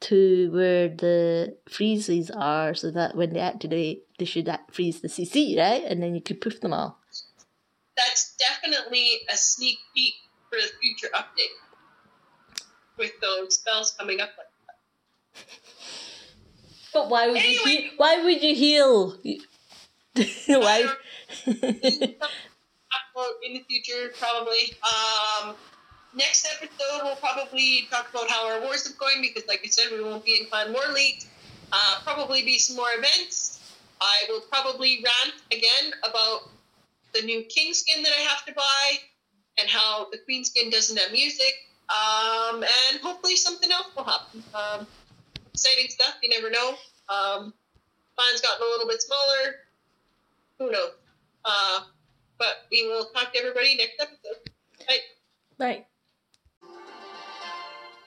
[0.00, 5.58] to where the freezes are, so that when they activate, they should freeze the CC,
[5.58, 5.82] right?
[5.84, 6.98] And then you could poof them all.
[7.96, 10.14] That's definitely a sneak peek
[10.50, 11.54] for the future update
[12.98, 15.36] with those spells coming up like that.
[16.94, 17.52] But why would Anyway.
[17.52, 19.18] you he- why would you heal?
[20.46, 20.86] why?
[23.44, 24.74] In the future, probably.
[24.82, 25.54] Um,
[26.14, 29.86] next episode, we'll probably talk about how our wars are going because, like I said,
[29.92, 31.24] we won't be in Clan War League.
[31.72, 33.60] Uh, probably be some more events.
[34.00, 36.50] I will probably rant again about
[37.14, 38.98] the new King skin that I have to buy
[39.58, 41.54] and how the Queen skin doesn't have music.
[41.88, 44.42] Um, and hopefully something else will happen.
[44.54, 44.86] Um,
[45.52, 46.14] exciting stuff.
[46.22, 46.74] You never know.
[47.08, 47.54] Um,
[48.18, 49.56] mine's gotten a little bit smaller.
[50.58, 50.92] Who knows?
[51.44, 51.80] Uh,
[52.38, 54.50] but we will talk to everybody next episode.
[54.86, 54.98] Bye.
[55.58, 55.86] Right.